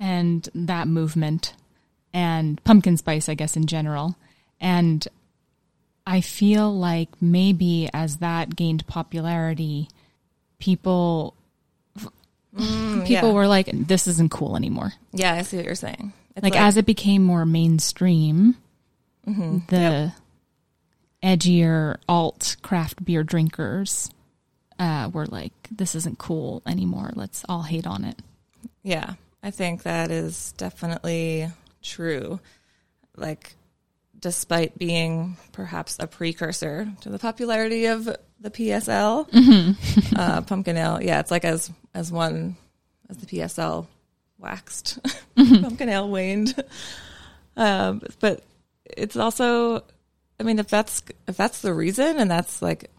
and 0.00 0.48
that 0.54 0.88
movement 0.88 1.54
and 2.12 2.62
pumpkin 2.64 2.96
spice, 2.96 3.28
I 3.28 3.34
guess 3.34 3.56
in 3.56 3.66
general, 3.66 4.16
and 4.60 5.06
I 6.06 6.20
feel 6.22 6.74
like 6.74 7.08
maybe 7.20 7.90
as 7.92 8.16
that 8.18 8.56
gained 8.56 8.86
popularity, 8.86 9.88
people 10.58 11.34
people 12.56 13.06
yeah. 13.06 13.32
were 13.32 13.46
like, 13.46 13.68
"This 13.72 14.06
isn't 14.06 14.30
cool 14.30 14.56
anymore." 14.56 14.92
Yeah, 15.12 15.34
I 15.34 15.42
see 15.42 15.56
what 15.56 15.66
you're 15.66 15.74
saying. 15.74 16.12
It's 16.36 16.44
like, 16.44 16.56
as 16.56 16.76
it 16.76 16.86
became 16.86 17.22
more 17.22 17.44
mainstream, 17.44 18.56
the 19.24 20.12
edgier 21.22 21.96
alt 22.08 22.56
craft 22.62 23.04
beer 23.04 23.24
drinkers 23.24 24.10
uh, 24.78 25.10
were 25.12 25.26
like, 25.26 25.52
"This 25.70 25.94
isn't 25.94 26.18
cool 26.18 26.62
anymore. 26.66 27.10
Let's 27.14 27.44
all 27.48 27.62
hate 27.62 27.86
on 27.86 28.04
it." 28.04 28.20
Yeah, 28.82 29.14
I 29.42 29.50
think 29.50 29.82
that 29.82 30.10
is 30.10 30.52
definitely 30.56 31.48
true. 31.82 32.40
Like, 33.16 33.56
despite 34.20 34.78
being 34.78 35.36
perhaps 35.52 35.96
a 36.00 36.06
precursor 36.06 36.88
to 37.02 37.08
the 37.08 37.18
popularity 37.18 37.86
of 37.86 38.04
the 38.40 38.50
PSL, 38.50 39.26
uh, 40.16 40.40
pumpkin 40.42 40.76
ale, 40.76 41.00
yeah, 41.02 41.20
it's 41.20 41.30
like 41.30 41.44
as 41.44 41.70
as 41.94 42.12
one 42.12 42.56
as 43.08 43.16
the 43.18 43.26
PSL 43.26 43.86
waxed, 44.38 44.98
pumpkin 45.36 45.88
ale 45.88 46.08
waned. 46.08 46.54
Um, 47.56 48.02
but 48.20 48.44
it's 48.84 49.16
also, 49.16 49.82
I 50.38 50.42
mean, 50.44 50.58
if 50.58 50.68
that's 50.68 51.02
if 51.26 51.36
that's 51.36 51.60
the 51.60 51.74
reason, 51.74 52.18
and 52.18 52.30
that's 52.30 52.62
like, 52.62 52.90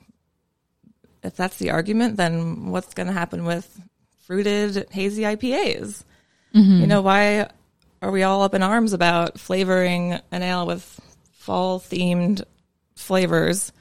if 1.24 1.36
that's 1.36 1.58
the 1.58 1.72
argument, 1.72 2.18
then 2.18 2.68
what's 2.68 2.94
going 2.94 3.08
to 3.08 3.14
happen 3.14 3.46
with 3.46 3.82
fruited 4.26 4.88
hazy 4.92 5.24
IPAs? 5.24 6.04
You 6.82 6.88
know, 6.88 7.02
why 7.02 7.50
are 8.02 8.12
we 8.12 8.24
all 8.24 8.42
up 8.42 8.54
in 8.54 8.64
arms 8.64 8.94
about 8.94 9.40
flavoring 9.40 10.20
an 10.32 10.42
ale 10.44 10.66
with 10.66 11.00
fall 11.40 11.80
themed 11.80 12.44
flavors? 12.96 13.72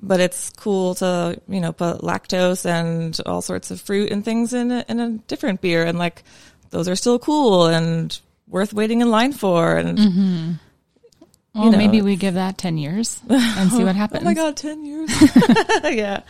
But 0.00 0.20
it's 0.20 0.50
cool 0.50 0.94
to, 0.96 1.40
you 1.48 1.60
know, 1.60 1.72
put 1.72 2.00
lactose 2.00 2.64
and 2.64 3.18
all 3.26 3.42
sorts 3.42 3.70
of 3.70 3.80
fruit 3.80 4.10
and 4.10 4.24
things 4.24 4.52
in 4.52 4.70
a, 4.70 4.84
in 4.88 5.00
a 5.00 5.10
different 5.28 5.60
beer. 5.60 5.84
And 5.84 5.98
like, 5.98 6.22
those 6.70 6.88
are 6.88 6.96
still 6.96 7.18
cool 7.18 7.66
and 7.66 8.18
worth 8.48 8.72
waiting 8.72 9.00
in 9.00 9.10
line 9.10 9.32
for. 9.32 9.76
And 9.76 9.98
mm-hmm. 9.98 10.52
Well, 11.54 11.70
know, 11.70 11.78
maybe 11.78 12.00
we 12.00 12.16
give 12.16 12.34
that 12.34 12.56
ten 12.56 12.78
years 12.78 13.20
and 13.28 13.70
see 13.70 13.84
what 13.84 13.94
happens. 13.94 14.22
oh 14.22 14.24
my 14.24 14.34
God, 14.34 14.56
10 14.56 14.86
years. 14.86 15.10
yeah. 15.84 16.22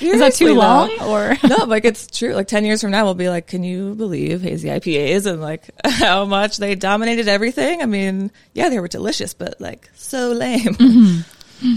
Is 0.00 0.20
that 0.20 0.34
too 0.34 0.46
though. 0.46 0.54
long? 0.54 0.90
Or 1.00 1.36
no, 1.46 1.64
like 1.64 1.84
it's 1.84 2.06
true. 2.06 2.34
Like 2.34 2.46
10 2.46 2.64
years 2.64 2.80
from 2.80 2.90
now, 2.90 3.04
we'll 3.04 3.14
be 3.14 3.28
like, 3.28 3.46
can 3.46 3.64
you 3.64 3.94
believe 3.94 4.42
hazy 4.42 4.68
IPAs 4.68 5.26
and 5.26 5.40
like 5.40 5.68
how 5.84 6.24
much 6.24 6.58
they 6.58 6.74
dominated 6.74 7.28
everything? 7.28 7.82
I 7.82 7.86
mean, 7.86 8.30
yeah, 8.54 8.68
they 8.68 8.80
were 8.80 8.88
delicious, 8.88 9.34
but 9.34 9.60
like 9.60 9.90
so 9.94 10.32
lame. 10.32 10.74
Mm-hmm. 10.74 11.20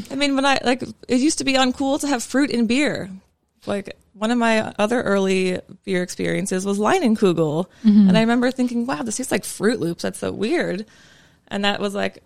I 0.11 0.15
mean, 0.15 0.35
when 0.35 0.45
I 0.45 0.59
like, 0.63 0.83
it 1.07 1.19
used 1.19 1.39
to 1.39 1.43
be 1.43 1.53
uncool 1.53 1.99
to 2.01 2.07
have 2.07 2.23
fruit 2.23 2.51
in 2.51 2.67
beer. 2.67 3.09
Like 3.65 3.95
one 4.13 4.31
of 4.31 4.37
my 4.37 4.73
other 4.77 5.01
early 5.01 5.59
beer 5.83 6.03
experiences 6.03 6.65
was 6.65 6.79
Leinenkugel. 6.79 7.65
Mm-hmm. 7.83 8.09
And 8.09 8.17
I 8.17 8.21
remember 8.21 8.51
thinking, 8.51 8.85
wow, 8.85 9.03
this 9.03 9.17
tastes 9.17 9.31
like 9.31 9.45
Fruit 9.45 9.79
Loops. 9.79 10.03
That's 10.03 10.19
so 10.19 10.31
weird. 10.31 10.85
And 11.47 11.65
that 11.65 11.79
was 11.79 11.95
like 11.95 12.23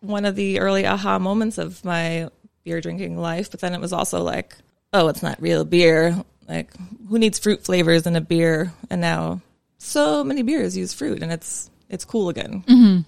one 0.00 0.24
of 0.24 0.36
the 0.36 0.60
early 0.60 0.86
aha 0.86 1.18
moments 1.18 1.58
of 1.58 1.84
my 1.84 2.28
beer 2.64 2.80
drinking 2.80 3.18
life. 3.18 3.50
But 3.50 3.60
then 3.60 3.74
it 3.74 3.80
was 3.80 3.92
also 3.92 4.22
like, 4.22 4.56
oh, 4.92 5.08
it's 5.08 5.22
not 5.22 5.40
real 5.40 5.64
beer. 5.64 6.24
Like, 6.48 6.70
who 7.08 7.18
needs 7.18 7.38
fruit 7.38 7.64
flavors 7.64 8.06
in 8.06 8.16
a 8.16 8.20
beer? 8.20 8.72
And 8.90 9.00
now 9.00 9.40
so 9.78 10.24
many 10.24 10.42
beers 10.42 10.76
use 10.76 10.92
fruit, 10.92 11.22
and 11.22 11.30
it's 11.32 11.70
it's 11.88 12.04
cool 12.04 12.28
again. 12.28 13.04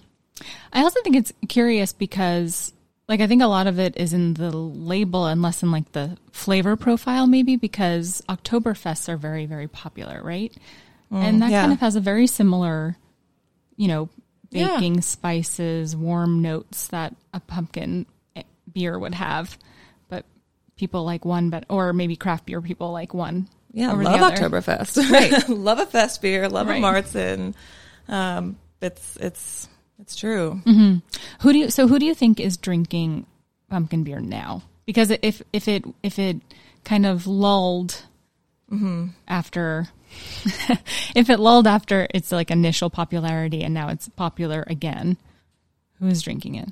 I 0.73 0.81
also 0.81 1.01
think 1.03 1.15
it's 1.15 1.33
curious 1.47 1.93
because, 1.93 2.73
like, 3.07 3.19
I 3.19 3.27
think 3.27 3.41
a 3.43 3.47
lot 3.47 3.67
of 3.67 3.77
it 3.79 3.95
is 3.97 4.13
in 4.13 4.33
the 4.33 4.49
label 4.51 5.25
and 5.27 5.41
less 5.41 5.61
in 5.61 5.71
like 5.71 5.91
the 5.91 6.17
flavor 6.31 6.75
profile, 6.75 7.27
maybe 7.27 7.55
because 7.57 8.23
Oktoberfests 8.27 9.07
are 9.09 9.17
very, 9.17 9.45
very 9.45 9.67
popular, 9.67 10.21
right? 10.23 10.55
and 11.13 11.41
that 11.41 11.51
yeah. 11.51 11.61
kind 11.61 11.73
of 11.73 11.81
has 11.81 11.97
a 11.97 11.99
very 11.99 12.25
similar, 12.25 12.95
you 13.75 13.89
know, 13.89 14.07
Yeah. 14.49 14.75
baking 14.75 15.01
spices, 15.01 15.93
warm 15.93 16.41
notes 16.41 16.87
that 16.87 17.13
a 17.33 17.41
pumpkin 17.41 18.05
eh, 18.35 18.43
beer 18.71 18.97
would 18.97 19.15
have. 19.15 19.57
People 20.81 21.03
like 21.05 21.25
one, 21.25 21.51
but 21.51 21.65
or 21.69 21.93
maybe 21.93 22.15
craft 22.15 22.47
beer 22.47 22.59
people 22.59 22.91
like 22.91 23.13
one. 23.13 23.47
Yeah, 23.71 23.91
love. 23.91 24.33
Oktoberfest. 24.33 25.11
Right, 25.11 25.47
love 25.49 25.77
a 25.77 25.85
fest 25.85 26.23
beer. 26.23 26.49
Love 26.49 26.67
Right. 26.67 26.79
a 26.79 26.83
Marzen. 26.83 27.53
Um, 28.07 28.57
it's 28.81 29.15
it's 29.17 29.69
it's 29.99 30.15
true. 30.15 30.59
Who 30.65 31.53
do 31.53 31.59
you 31.59 31.69
so 31.69 31.87
who 31.87 31.99
do 31.99 32.05
you 32.07 32.15
think 32.15 32.39
is 32.39 32.57
drinking 32.57 33.27
pumpkin 33.69 34.03
beer 34.03 34.19
now? 34.19 34.63
Because 34.87 35.11
if 35.11 35.43
if 35.53 35.67
it 35.67 35.85
if 36.01 36.17
it 36.17 36.37
kind 36.83 37.05
of 37.05 37.27
lulled 37.27 38.01
after 39.27 39.87
if 41.15 41.29
it 41.29 41.39
lulled 41.39 41.67
after 41.67 42.07
its 42.11 42.31
like 42.31 42.49
initial 42.49 42.89
popularity 42.89 43.61
and 43.63 43.75
now 43.75 43.89
it's 43.89 44.09
popular 44.09 44.63
again, 44.65 45.15
who 45.99 46.07
is 46.07 46.23
drinking 46.23 46.55
it? 46.55 46.69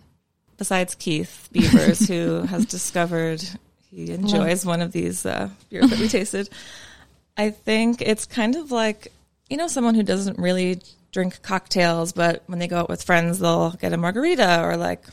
Besides 0.58 0.96
Keith 0.96 1.48
Beavers, 1.52 2.08
who 2.08 2.42
has 2.50 2.66
discovered 2.66 3.44
he 3.92 4.12
enjoys 4.12 4.66
one 4.66 4.82
of 4.82 4.92
these 4.92 5.26
uh, 5.26 5.50
beers 5.70 5.90
that 5.90 6.00
we 6.00 6.08
tasted, 6.10 6.50
I 7.38 7.52
think 7.52 8.02
it's 8.02 8.26
kind 8.26 8.56
of 8.56 8.72
like 8.72 9.12
you 9.50 9.58
know 9.58 9.68
someone 9.68 9.96
who 9.96 10.04
doesn't 10.04 10.38
really 10.38 10.82
drink 11.12 11.42
cocktails, 11.42 12.12
but 12.12 12.44
when 12.48 12.60
they 12.60 12.68
go 12.68 12.78
out 12.78 12.90
with 12.90 13.04
friends, 13.04 13.40
they'll 13.40 13.72
get 13.72 13.94
a 13.94 13.98
margarita 13.98 14.64
or 14.64 14.78
like 14.78 15.06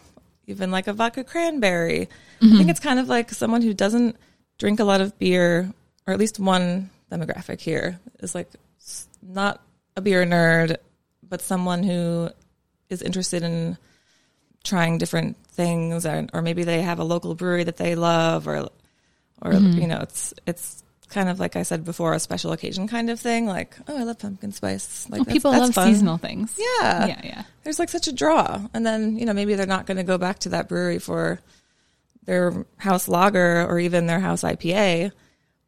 even 0.47 0.71
like 0.71 0.87
a 0.87 0.93
vodka 0.93 1.25
cranberry. 1.25 2.09
I 2.43 2.57
think 2.57 2.71
it's 2.71 2.81
kind 2.81 2.99
of 2.99 3.09
like 3.09 3.31
someone 3.31 3.63
who 3.63 3.73
doesn't 3.73 4.17
drink 4.59 4.81
a 4.81 4.85
lot 4.85 5.01
of 5.01 5.19
beer, 5.19 5.73
or 6.07 6.13
at 6.13 6.19
least 6.21 6.39
one 6.39 6.91
demographic 7.11 7.61
here 7.61 7.99
is 8.21 8.35
like 8.35 8.51
not 9.23 9.63
a 9.97 10.01
beer 10.01 10.25
nerd, 10.25 10.77
but 11.27 11.41
someone 11.41 11.83
who 11.83 12.29
is 12.91 13.03
interested 13.03 13.43
in 13.43 13.79
trying 14.67 14.99
different 14.99 15.37
things, 15.47 16.05
or, 16.05 16.27
or 16.35 16.43
maybe 16.43 16.65
they 16.65 16.83
have 16.83 16.99
a 16.99 17.05
local 17.05 17.35
brewery 17.35 17.65
that 17.65 17.77
they 17.79 17.95
love, 17.95 18.47
or 18.47 18.69
or 19.43 19.53
mm-hmm. 19.53 19.81
you 19.81 19.87
know, 19.87 20.01
it's 20.01 20.35
it's 20.47 20.83
kind 21.09 21.29
of 21.29 21.39
like 21.39 21.55
I 21.57 21.63
said 21.63 21.85
before, 21.85 22.13
a 22.15 22.19
special 22.21 22.53
occasion 22.53 22.89
kind 22.89 23.11
of 23.11 23.21
thing. 23.21 23.47
Like, 23.47 23.77
oh, 23.89 23.97
I 23.97 24.03
love 24.03 24.19
pumpkin 24.19 24.53
spice. 24.53 25.07
Like 25.09 25.21
Oh, 25.21 25.25
that's- 25.25 25.35
people 25.35 25.51
that's 25.53 25.63
love 25.63 25.75
fun. 25.75 25.89
seasonal 25.93 26.19
things. 26.19 26.55
Yeah, 26.59 27.07
Yeah, 27.07 27.21
yeah. 27.23 27.43
there's 27.63 27.79
like 27.79 27.89
such 27.91 28.09
a 28.09 28.13
draw. 28.13 28.61
And 28.75 28.85
then, 28.85 29.17
you 29.17 29.25
know, 29.25 29.33
maybe 29.33 29.55
they're 29.55 29.67
not 29.67 29.87
going 29.87 29.99
to 29.99 30.03
go 30.03 30.19
back 30.19 30.41
to 30.41 30.49
that 30.51 30.69
brewery 30.69 30.99
for 30.99 31.41
their 32.25 32.67
house 32.77 33.07
lager 33.07 33.65
or 33.69 33.79
even 33.79 34.07
their 34.07 34.19
house 34.19 34.43
IPA. 34.43 35.13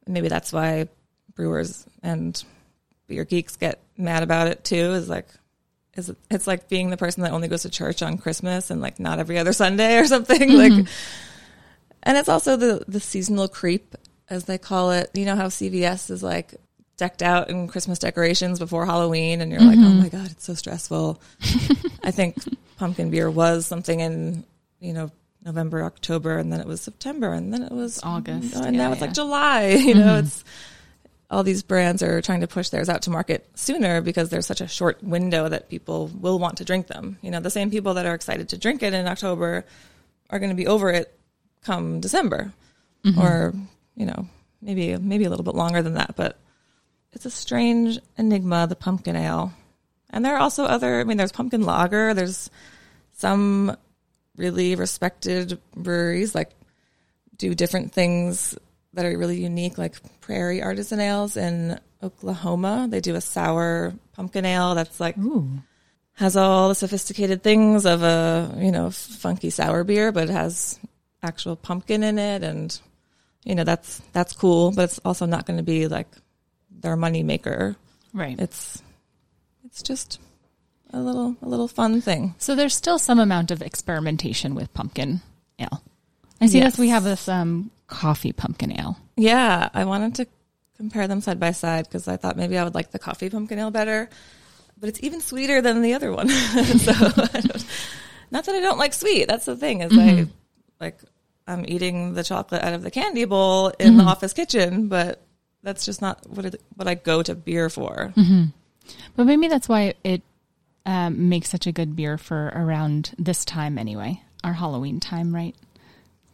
Maybe 0.09 0.27
that's 0.29 0.53
why 0.53 0.89
brewers 1.37 1.87
and 2.03 2.43
beer 3.07 3.25
geeks 3.25 3.57
get 3.57 3.81
mad 3.97 4.25
about 4.25 4.49
it 4.49 4.65
too. 4.65 4.93
Is 4.95 5.09
like, 5.09 5.29
is 5.99 6.13
it's 6.31 6.47
like 6.47 6.69
being 6.69 6.91
the 6.91 6.97
person 6.97 7.23
that 7.23 7.33
only 7.33 7.49
goes 7.49 7.63
to 7.63 7.71
church 7.71 8.03
on 8.03 8.19
Christmas 8.19 8.71
and 8.71 8.81
like 8.81 8.99
not 8.99 9.19
every 9.19 9.39
other 9.39 9.53
Sunday 9.65 9.99
or 9.99 10.07
something. 10.07 10.53
Like, 10.57 10.73
mm-hmm. 10.73 10.87
and 12.03 12.17
it's 12.17 12.29
also 12.29 12.57
the 12.57 12.85
the 12.89 13.01
seasonal 13.01 13.49
creep 13.49 13.95
as 14.31 14.45
they 14.45 14.59
call 14.59 14.93
it. 14.93 15.11
You 15.15 15.25
know 15.25 15.37
how 15.37 15.47
CVS 15.49 16.11
is 16.11 16.23
like 16.23 16.55
decked 16.97 17.23
out 17.23 17.49
in 17.51 17.69
Christmas 17.69 17.99
decorations 17.99 18.59
before 18.59 18.87
Halloween, 18.87 19.41
and 19.41 19.51
you're 19.51 19.61
like, 19.61 19.79
oh 19.79 19.83
mm-hmm. 19.83 20.01
my 20.01 20.09
god, 20.09 20.31
it's 20.31 20.45
so 20.45 20.55
stressful. 20.55 21.21
I 22.03 22.11
think 22.11 22.37
pumpkin 22.77 23.11
beer 23.11 23.31
was 23.31 23.67
something 23.67 24.01
in 24.01 24.45
you 24.81 24.93
know 24.93 25.11
November, 25.45 25.85
October, 25.85 26.39
and 26.39 26.53
then 26.53 26.61
it 26.61 26.67
was 26.67 26.81
September, 26.81 27.33
and 27.33 27.53
then 27.53 27.63
it 27.63 27.73
was 27.73 28.01
August, 28.03 28.55
and 28.55 28.77
yeah, 28.77 28.83
now 28.83 28.93
it's 28.93 29.01
yeah. 29.01 29.07
like 29.07 29.15
July. 29.15 29.69
You 29.89 29.95
know, 29.95 30.01
mm-hmm. 30.01 30.27
it's 30.27 30.45
all 31.31 31.43
these 31.43 31.63
brands 31.63 32.03
are 32.03 32.23
trying 32.23 32.41
to 32.41 32.47
push 32.47 32.71
theirs 32.71 32.89
out 32.89 33.03
to 33.03 33.11
market 33.11 33.47
sooner 33.55 34.01
because 34.01 34.31
there's 34.31 34.47
such 34.47 34.61
a 34.61 34.69
short 34.69 35.03
window 35.03 35.49
that 35.49 35.69
people 35.69 36.09
will 36.09 36.39
want 36.39 36.59
to 36.59 36.65
drink 36.65 36.87
them. 36.87 37.19
You 37.21 37.31
know, 37.31 37.41
the 37.41 37.51
same 37.51 37.71
people 37.71 37.95
that 37.95 38.07
are 38.07 38.15
excited 38.15 38.49
to 38.51 38.59
drink 38.59 38.83
it 38.83 38.95
in 38.95 39.07
October 39.07 39.65
are 40.31 40.39
going 40.39 40.51
to 40.51 40.57
be 40.57 40.67
over 40.67 40.91
it 40.91 41.15
come 41.63 42.01
December, 42.01 42.53
mm-hmm. 43.05 43.21
or 43.21 43.53
you 43.95 44.07
know, 44.07 44.27
maybe 44.63 44.97
maybe 44.97 45.25
a 45.25 45.31
little 45.31 45.45
bit 45.45 45.55
longer 45.55 45.83
than 45.83 45.95
that, 45.95 46.15
but 46.17 46.39
it's 47.13 47.27
a 47.27 47.31
strange 47.31 47.99
enigma, 48.17 48.67
the 48.67 48.77
pumpkin 48.77 49.17
ale. 49.17 49.53
And 50.11 50.25
there 50.25 50.35
are 50.35 50.41
also 50.41 50.65
other. 50.65 51.01
I 51.01 51.05
mean, 51.05 51.17
there's 51.17 51.33
pumpkin 51.33 51.63
lager. 51.63 52.15
There's 52.15 52.51
some 53.15 53.77
really 54.37 54.77
respected 54.77 55.61
breweries 55.75 56.35
like 56.35 56.51
do 57.37 57.55
different 57.55 57.93
things 57.93 58.57
that 58.99 59.07
are 59.07 59.17
really 59.17 59.41
unique, 59.41 59.79
like 59.79 59.95
Prairie 60.21 60.61
Artisan 60.61 60.99
Ales 60.99 61.37
in 61.37 61.79
Oklahoma. 62.03 62.89
They 62.91 63.01
do 63.01 63.15
a 63.15 63.21
sour 63.21 63.95
pumpkin 64.15 64.45
ale 64.45 64.75
that's 64.75 64.99
like 64.99 65.15
has 66.15 66.37
all 66.37 66.69
the 66.69 66.75
sophisticated 66.75 67.45
things 67.45 67.87
of 67.87 68.03
a 68.03 68.53
you 68.59 68.73
know 68.73 68.91
funky 68.91 69.51
sour 69.51 69.85
beer, 69.85 70.11
but 70.11 70.25
it 70.29 70.33
has 70.33 70.81
actual 71.23 71.55
pumpkin 71.55 72.03
in 72.03 72.19
it, 72.19 72.43
and 72.43 72.77
you 73.45 73.55
know 73.55 73.63
that's 73.63 74.03
that's 74.13 74.33
cool. 74.33 74.73
But 74.73 74.87
it's 74.87 75.01
also 75.05 75.27
not 75.27 75.47
going 75.47 75.59
to 75.59 75.63
be 75.63 75.87
like 75.87 76.09
their 76.69 76.97
money 76.97 77.23
maker. 77.23 77.77
Right. 78.13 78.37
It's 78.37 78.83
it's 79.65 79.81
just 79.81 80.19
a 80.93 80.99
little 80.99 81.37
a 81.41 81.49
little 81.49 81.69
fun 81.69 82.01
thing. 82.01 82.35
So 82.39 82.57
there's 82.57 82.75
still 82.75 82.99
some 82.99 83.21
amount 83.21 83.53
of 83.53 83.63
experimentation 83.63 84.57
with 84.57 84.75
pumpkin. 84.75 85.21
I 86.41 86.47
see 86.47 86.59
Yes. 86.59 86.73
this. 86.73 86.79
We 86.81 86.89
have 86.91 87.05
this 87.05 87.29
um, 87.29 87.71
coffee 87.87 88.33
pumpkin 88.33 88.79
ale. 88.79 88.97
Yeah, 89.17 89.69
I 89.75 89.85
wanted 89.85 90.15
to 90.17 90.27
compare 90.77 91.09
them 91.09 91.21
side 91.21 91.41
by 91.41 91.51
side 91.53 91.85
because 91.85 92.07
I 92.09 92.17
thought 92.17 92.37
maybe 92.37 92.57
I 92.57 92.65
would 92.65 92.75
like 92.75 92.91
the 92.93 92.99
coffee 92.99 93.29
pumpkin 93.31 93.59
ale 93.59 93.71
better, 93.71 94.09
but 94.79 94.89
it's 94.89 95.03
even 95.03 95.21
sweeter 95.21 95.61
than 95.61 95.83
the 95.83 95.95
other 95.95 96.13
one. 96.13 96.29
so, 96.29 96.93
I 96.93 97.41
don't- 97.41 97.67
not 98.31 98.45
that 98.45 98.55
I 98.55 98.61
don't 98.61 98.79
like 98.79 98.93
sweet. 98.93 99.27
That's 99.27 99.47
the 99.47 99.57
thing 99.57 99.81
is 99.81 99.97
I 99.99 100.27
like 100.81 101.01
I'm 101.47 101.65
eating 101.67 102.13
the 102.15 102.23
chocolate 102.23 102.63
out 102.63 102.75
of 102.75 102.83
the 102.83 102.91
candy 102.91 103.25
bowl 103.25 103.69
in 103.79 103.97
the 103.97 104.05
office 104.05 104.35
kitchen, 104.35 104.89
but 104.89 105.21
that's 105.63 105.87
just 105.87 106.03
not 106.03 106.29
what 106.29 106.45
it, 106.45 106.63
what 106.77 106.87
I 106.87 106.95
go 106.95 107.23
to 107.23 107.35
beer 107.35 107.71
for. 107.71 108.13
But 109.17 109.25
maybe 109.25 109.49
that's 109.49 109.67
why 109.69 109.95
it 110.05 110.23
um, 110.87 111.29
makes 111.31 111.49
such 111.49 111.67
a 111.67 111.73
good 111.73 111.97
beer 111.97 112.19
for 112.19 112.53
around 112.55 113.15
this 113.19 113.45
time 113.47 113.79
anyway, 113.79 114.21
our 114.45 114.53
Halloween 114.53 115.01
time, 115.01 115.35
right? 115.35 115.55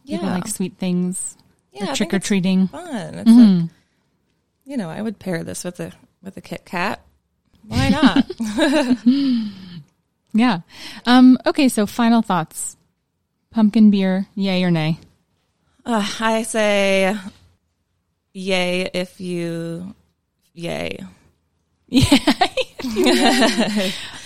People 0.07 0.27
Yeah. 0.27 0.35
like 0.35 0.47
sweet 0.47 0.77
things, 0.77 1.35
Yeah, 1.71 1.93
trick 1.93 2.13
or 2.13 2.19
treating. 2.19 2.67
Fun. 2.67 3.15
It's 3.15 3.29
like 3.29 3.69
you 4.65 4.77
know 4.77 4.89
I 4.89 5.01
would 5.01 5.19
pair 5.19 5.43
this 5.43 5.63
with 5.63 5.79
a 5.79 5.91
with 6.23 6.37
a 6.37 6.41
Kit 6.41 6.63
Kat. 6.65 7.01
Why 7.67 7.89
not? 7.89 8.25
Yeah. 10.37 10.59
Um, 11.05 11.37
okay, 11.45 11.69
so 11.69 11.85
final 11.85 12.21
thoughts. 12.21 12.75
Pumpkin 13.51 13.89
beer, 13.89 14.27
yay 14.35 14.65
or 14.65 14.69
nay? 14.71 14.99
Uh, 15.85 16.05
I 16.19 16.43
say, 16.43 17.15
yay 18.33 18.89
if 18.93 19.21
you, 19.21 19.95
yay. 20.53 20.99
yay. 21.87 22.03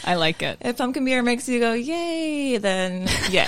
I 0.03 0.15
like 0.15 0.41
it. 0.41 0.57
If 0.61 0.77
pumpkin 0.77 1.05
beer 1.05 1.21
makes 1.21 1.47
you 1.47 1.59
go 1.59 1.73
yay, 1.73 2.57
then 2.57 3.07
yay. 3.29 3.47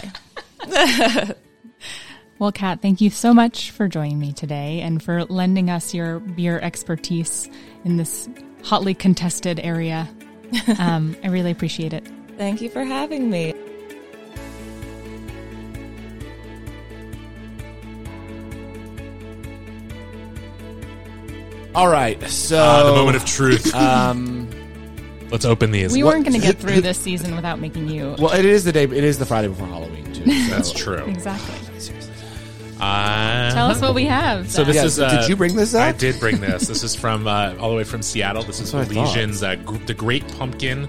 Well, 2.41 2.51
Kat, 2.51 2.81
thank 2.81 3.01
you 3.01 3.11
so 3.11 3.35
much 3.35 3.69
for 3.69 3.87
joining 3.87 4.17
me 4.17 4.33
today 4.33 4.81
and 4.81 5.03
for 5.03 5.25
lending 5.25 5.69
us 5.69 5.93
your 5.93 6.19
beer 6.19 6.57
expertise 6.59 7.47
in 7.85 7.97
this 7.97 8.27
hotly 8.63 8.95
contested 8.95 9.59
area. 9.59 10.09
Um, 10.79 11.15
I 11.23 11.27
really 11.27 11.51
appreciate 11.51 11.93
it. 11.93 12.03
Thank 12.37 12.61
you 12.61 12.69
for 12.69 12.83
having 12.83 13.29
me. 13.29 13.53
All 21.73 21.87
right, 21.87 22.21
so 22.29 22.57
Ah, 22.59 22.83
the 22.83 22.91
moment 22.91 23.15
of 23.15 23.23
truth. 23.25 23.73
um, 23.75 24.49
Let's 25.31 25.45
open 25.45 25.71
these. 25.71 25.93
We 25.93 26.03
What- 26.03 26.15
weren't 26.15 26.25
going 26.27 26.41
to 26.41 26.45
get 26.45 26.57
through 26.57 26.81
this 26.81 26.97
season 26.97 27.35
without 27.35 27.59
making 27.59 27.87
you. 27.87 28.15
well, 28.19 28.33
it 28.33 28.43
is 28.43 28.65
the 28.65 28.73
day. 28.73 28.83
It 28.83 28.91
is 28.91 29.19
the 29.19 29.25
Friday 29.25 29.47
before 29.47 29.67
Halloween 29.67 30.11
too. 30.11 30.25
So. 30.25 30.49
That's 30.49 30.71
true. 30.73 31.05
Exactly. 31.05 31.55
Uh, 32.81 33.51
Tell 33.53 33.67
us 33.69 33.79
what 33.81 33.93
we 33.93 34.05
have. 34.05 34.49
So 34.49 34.63
this 34.63 34.75
Yeah, 34.75 34.85
is. 34.85 34.99
Uh, 34.99 35.19
did 35.21 35.29
you 35.29 35.35
bring 35.35 35.55
this 35.55 35.75
up? 35.75 35.81
I 35.95 35.97
did 35.97 36.19
bring 36.19 36.41
this. 36.41 36.67
This 36.67 36.83
is 36.83 36.95
from 36.95 37.27
uh, 37.27 37.55
all 37.59 37.69
the 37.69 37.75
way 37.75 37.83
from 37.83 38.01
Seattle. 38.01 38.43
This 38.43 38.59
is 38.59 38.71
That's 38.71 38.89
what 38.89 38.97
I 38.97 39.03
thought. 39.05 39.15
Elysian's 39.15 39.43
uh, 39.43 39.55
gr- 39.55 39.77
the 39.85 39.93
Great 39.93 40.27
Pumpkin 40.37 40.87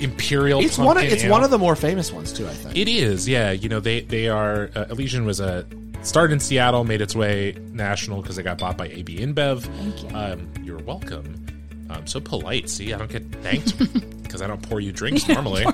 Imperial. 0.00 0.60
It's 0.60 0.76
Pumpkin 0.76 0.86
one. 0.86 0.96
Of, 0.98 1.04
it's 1.04 1.24
Ale. 1.24 1.30
one 1.30 1.42
of 1.42 1.50
the 1.50 1.58
more 1.58 1.74
famous 1.74 2.12
ones 2.12 2.32
too. 2.32 2.46
I 2.46 2.52
think. 2.52 2.76
It 2.76 2.88
is, 2.88 3.26
yeah. 3.28 3.50
You 3.52 3.68
know, 3.68 3.80
they 3.80 4.00
they 4.02 4.28
are. 4.28 4.70
Uh, 4.74 4.86
Elysian 4.90 5.24
was 5.24 5.40
a 5.40 5.66
started 6.02 6.34
in 6.34 6.40
Seattle, 6.40 6.84
made 6.84 7.00
its 7.00 7.16
way 7.16 7.56
national 7.72 8.20
because 8.20 8.36
they 8.36 8.42
got 8.42 8.58
bought 8.58 8.76
by 8.76 8.88
AB 8.88 9.18
InBev. 9.18 9.60
Thank 9.62 10.02
you. 10.02 10.08
Um, 10.16 10.48
you're 10.62 10.78
welcome. 10.78 11.46
Um, 11.90 12.06
so 12.06 12.20
polite. 12.20 12.68
See, 12.68 12.92
I 12.92 12.98
don't 12.98 13.10
get 13.10 13.24
thanked 13.42 13.78
because 14.22 14.42
I 14.42 14.46
don't 14.46 14.62
pour 14.62 14.80
you 14.80 14.92
drinks 14.92 15.28
normally. 15.28 15.64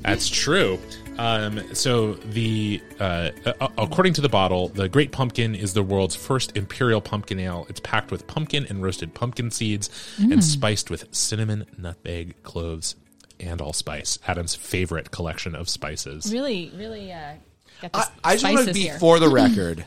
That's 0.00 0.28
true. 0.28 0.78
Um, 1.18 1.62
so 1.74 2.14
the 2.14 2.82
uh, 2.98 3.30
uh, 3.46 3.68
according 3.78 4.14
to 4.14 4.20
the 4.20 4.28
bottle, 4.28 4.68
the 4.68 4.88
Great 4.88 5.12
Pumpkin 5.12 5.54
is 5.54 5.74
the 5.74 5.82
world's 5.82 6.16
first 6.16 6.56
imperial 6.56 7.00
pumpkin 7.00 7.38
ale. 7.38 7.66
It's 7.68 7.80
packed 7.80 8.10
with 8.10 8.26
pumpkin 8.26 8.66
and 8.68 8.82
roasted 8.82 9.14
pumpkin 9.14 9.50
seeds 9.50 9.90
and 10.18 10.42
spiced 10.42 10.90
with 10.90 11.14
cinnamon, 11.14 11.66
nutmeg, 11.78 12.42
cloves, 12.42 12.96
and 13.38 13.60
allspice. 13.60 14.18
Adam's 14.26 14.54
favorite 14.54 15.10
collection 15.10 15.54
of 15.54 15.68
spices. 15.68 16.32
really, 16.32 16.72
really 16.74 17.12
uh, 17.12 17.34
got 17.82 17.92
the 17.92 17.98
I, 17.98 18.08
I 18.24 18.32
just 18.36 18.44
want 18.44 18.66
to 18.68 18.74
be 18.74 18.82
here. 18.82 18.98
for 18.98 19.18
the 19.20 19.28
record. 19.30 19.84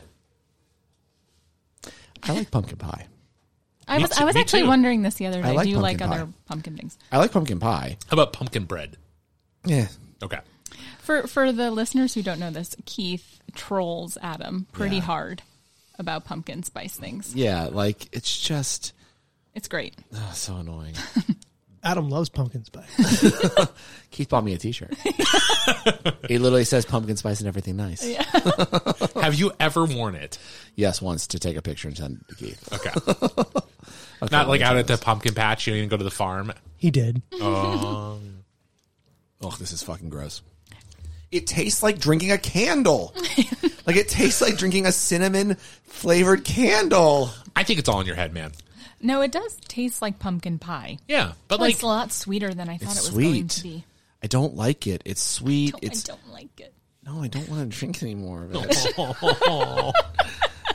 I 2.22 2.32
like 2.32 2.50
pumpkin 2.50 2.76
pie. 2.76 3.06
I 3.88 3.98
was, 3.98 4.12
I 4.12 4.24
was 4.24 4.36
actually 4.36 4.62
too. 4.62 4.68
wondering 4.68 5.02
this 5.02 5.14
the 5.14 5.26
other 5.26 5.38
I 5.40 5.50
day. 5.50 5.52
like 5.54 5.64
Do 5.64 5.70
you 5.70 5.78
like 5.78 5.98
pumpkin 5.98 6.12
other 6.20 6.26
pie. 6.26 6.32
pumpkin 6.46 6.76
things? 6.76 6.98
I 7.10 7.18
like 7.18 7.32
pumpkin 7.32 7.58
pie. 7.60 7.96
How 8.08 8.14
about 8.14 8.32
pumpkin 8.32 8.64
bread? 8.64 8.96
Yeah. 9.64 9.88
Okay. 10.22 10.38
For 11.00 11.26
for 11.26 11.52
the 11.52 11.70
listeners 11.70 12.12
who 12.14 12.22
don't 12.22 12.38
know 12.38 12.50
this, 12.50 12.76
Keith 12.84 13.40
trolls 13.54 14.18
Adam 14.22 14.66
pretty 14.72 14.96
Yeah. 14.96 15.02
hard 15.02 15.42
about 15.98 16.24
pumpkin 16.24 16.62
spice 16.62 16.96
things. 16.96 17.34
Yeah, 17.34 17.68
like 17.72 18.08
it's 18.14 18.38
just 18.40 18.92
It's 19.54 19.68
great. 19.68 19.94
oh, 20.14 20.30
so 20.34 20.56
annoying. 20.56 20.94
Adam 21.82 22.10
loves 22.10 22.28
pumpkin 22.28 22.64
spice. 22.64 23.68
Keith 24.10 24.28
bought 24.28 24.44
me 24.44 24.52
a 24.52 24.58
T-shirt. 24.58 24.92
he 26.28 26.36
literally 26.38 26.64
says 26.64 26.84
pumpkin 26.84 27.16
spice 27.16 27.38
and 27.40 27.48
everything 27.48 27.76
nice. 27.76 28.02
Have 29.14 29.36
you 29.36 29.52
ever 29.60 29.84
worn 29.84 30.14
it? 30.16 30.38
Yes, 30.74 31.00
once 31.00 31.28
to 31.28 31.38
take 31.38 31.56
a 31.56 31.62
picture 31.62 31.86
and 31.88 31.96
send 31.96 32.20
it 32.20 32.28
to 32.28 32.34
Keith. 32.34 32.72
Okay. 32.72 33.62
Not 34.30 34.48
like 34.48 34.60
out 34.60 34.76
at 34.76 34.86
the 34.86 34.96
pumpkin 34.98 35.34
patch. 35.34 35.66
You 35.66 35.74
didn't 35.74 35.90
go 35.90 35.96
to 35.96 36.04
the 36.04 36.10
farm. 36.10 36.52
He 36.76 36.90
did. 36.90 37.22
Oh, 39.40 39.54
this 39.58 39.70
is 39.70 39.84
fucking 39.84 40.08
gross. 40.08 40.42
It 41.30 41.46
tastes 41.46 41.80
like 41.82 42.00
drinking 42.00 42.32
a 42.32 42.38
candle. 42.38 43.14
like 43.86 43.94
it 43.96 44.08
tastes 44.08 44.40
like 44.40 44.56
drinking 44.56 44.84
a 44.86 44.90
cinnamon 44.92 45.54
flavored 45.84 46.44
candle. 46.44 47.30
I 47.54 47.62
think 47.62 47.78
it's 47.78 47.88
all 47.88 48.00
in 48.00 48.06
your 48.06 48.16
head, 48.16 48.32
man. 48.34 48.50
No, 49.00 49.20
it 49.20 49.30
does 49.30 49.56
taste 49.68 50.02
like 50.02 50.18
pumpkin 50.18 50.58
pie. 50.58 50.98
Yeah, 51.06 51.28
but 51.46 51.58
But 51.58 51.60
like 51.60 51.74
it's 51.74 51.82
a 51.82 51.86
lot 51.86 52.10
sweeter 52.10 52.52
than 52.52 52.68
I 52.68 52.78
thought 52.78 52.96
It's 52.96 53.08
it 53.08 53.14
was 53.14 53.22
going 53.24 53.48
sweet. 53.48 53.50
to 53.50 53.62
be. 53.62 53.84
I 54.24 54.26
don't 54.26 54.56
like 54.56 54.88
it. 54.88 55.02
It's 55.04 55.22
sweet. 55.22 55.74
No, 55.74 55.78
it's 55.82 56.08
I 56.08 56.12
don't 56.14 56.32
like 56.32 56.58
it. 56.60 56.74
no, 57.06 57.22
I 57.22 57.28
don't 57.28 57.48
want 57.48 57.70
to 57.70 57.78
drink 57.78 58.02
any 58.02 58.16
more 58.16 58.42
of 58.42 58.52
it. 58.56 58.94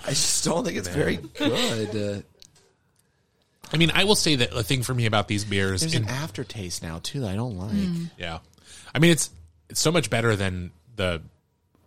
I 0.05 0.09
just 0.09 0.45
don't 0.45 0.63
think 0.63 0.77
it's 0.77 0.87
very 0.87 1.17
good. 1.17 1.95
Uh, 1.95 2.21
I 3.73 3.77
mean, 3.77 3.91
I 3.93 4.03
will 4.03 4.15
say 4.15 4.35
that 4.35 4.51
the 4.51 4.63
thing 4.63 4.83
for 4.83 4.93
me 4.93 5.05
about 5.07 5.27
these 5.27 5.43
beers, 5.45 5.81
there's 5.81 5.95
in- 5.95 6.03
an 6.03 6.09
aftertaste 6.09 6.83
now 6.83 6.99
too 7.01 7.21
that 7.21 7.29
I 7.31 7.35
don't 7.35 7.57
like. 7.57 7.71
Hmm. 7.71 8.03
yeah, 8.17 8.39
I 8.93 8.99
mean 8.99 9.11
it's 9.11 9.29
it's 9.69 9.79
so 9.79 9.91
much 9.91 10.09
better 10.09 10.35
than 10.35 10.71
the 10.95 11.21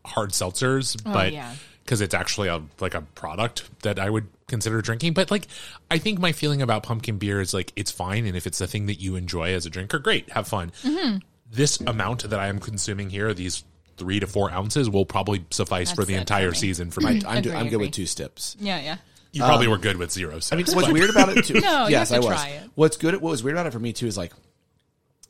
hard 0.04 0.30
seltzers, 0.30 1.02
but 1.04 1.26
Oh, 1.28 1.30
yeah. 1.30 1.54
because 1.84 2.00
it's 2.00 2.14
actually 2.14 2.48
a 2.48 2.62
like 2.80 2.94
a 2.94 3.02
product 3.02 3.68
that 3.82 3.98
I 3.98 4.10
would 4.10 4.26
consider 4.48 4.80
drinking. 4.82 5.12
But 5.12 5.30
like, 5.30 5.46
I 5.90 5.98
think 5.98 6.18
my 6.18 6.32
feeling 6.32 6.62
about 6.62 6.82
pumpkin 6.82 7.18
beer 7.18 7.40
is 7.40 7.54
like 7.54 7.72
it's 7.76 7.90
fine, 7.90 8.26
and 8.26 8.36
if 8.36 8.46
it's 8.46 8.58
the 8.58 8.66
thing 8.66 8.86
that 8.86 9.00
you 9.00 9.14
enjoy 9.16 9.52
as 9.54 9.66
a 9.66 9.70
drinker, 9.70 9.98
great, 9.98 10.30
have 10.32 10.48
fun. 10.48 10.72
Mm-hmm. 10.82 11.18
This 11.52 11.80
amount 11.80 12.28
that 12.30 12.40
I 12.40 12.48
am 12.48 12.58
consuming 12.58 13.10
here, 13.10 13.32
these 13.32 13.62
three 13.96 14.18
to 14.20 14.26
four 14.26 14.50
ounces, 14.50 14.90
will 14.90 15.06
probably 15.06 15.44
suffice 15.50 15.92
for 15.92 16.04
the 16.04 16.14
entire 16.14 16.48
for 16.50 16.54
season 16.56 16.90
for 16.90 17.00
my. 17.00 17.10
I'm, 17.26 17.42
do, 17.42 17.50
Agree, 17.50 17.52
I'm 17.52 17.64
good 17.66 17.74
agree. 17.74 17.86
with 17.86 17.92
two 17.94 18.06
steps. 18.06 18.56
Yeah, 18.58 18.80
yeah. 18.80 18.96
You 19.36 19.42
probably 19.44 19.68
were 19.68 19.78
good 19.78 19.96
with 19.96 20.10
zero. 20.12 20.38
I 20.52 20.56
mean, 20.56 20.66
what's 20.72 20.88
weird 20.88 21.10
about 21.10 21.36
it 21.36 21.44
too? 21.46 21.60
No, 21.60 21.86
yes, 21.88 22.10
have 22.10 22.24
I 22.24 22.26
was. 22.26 22.34
try 22.40 22.48
it. 22.50 22.70
What's 22.74 22.96
good? 22.96 23.14
What 23.14 23.30
was 23.30 23.42
weird 23.44 23.56
about 23.56 23.66
it 23.66 23.72
for 23.72 23.78
me 23.78 23.92
too 23.92 24.06
is 24.06 24.16
like 24.16 24.32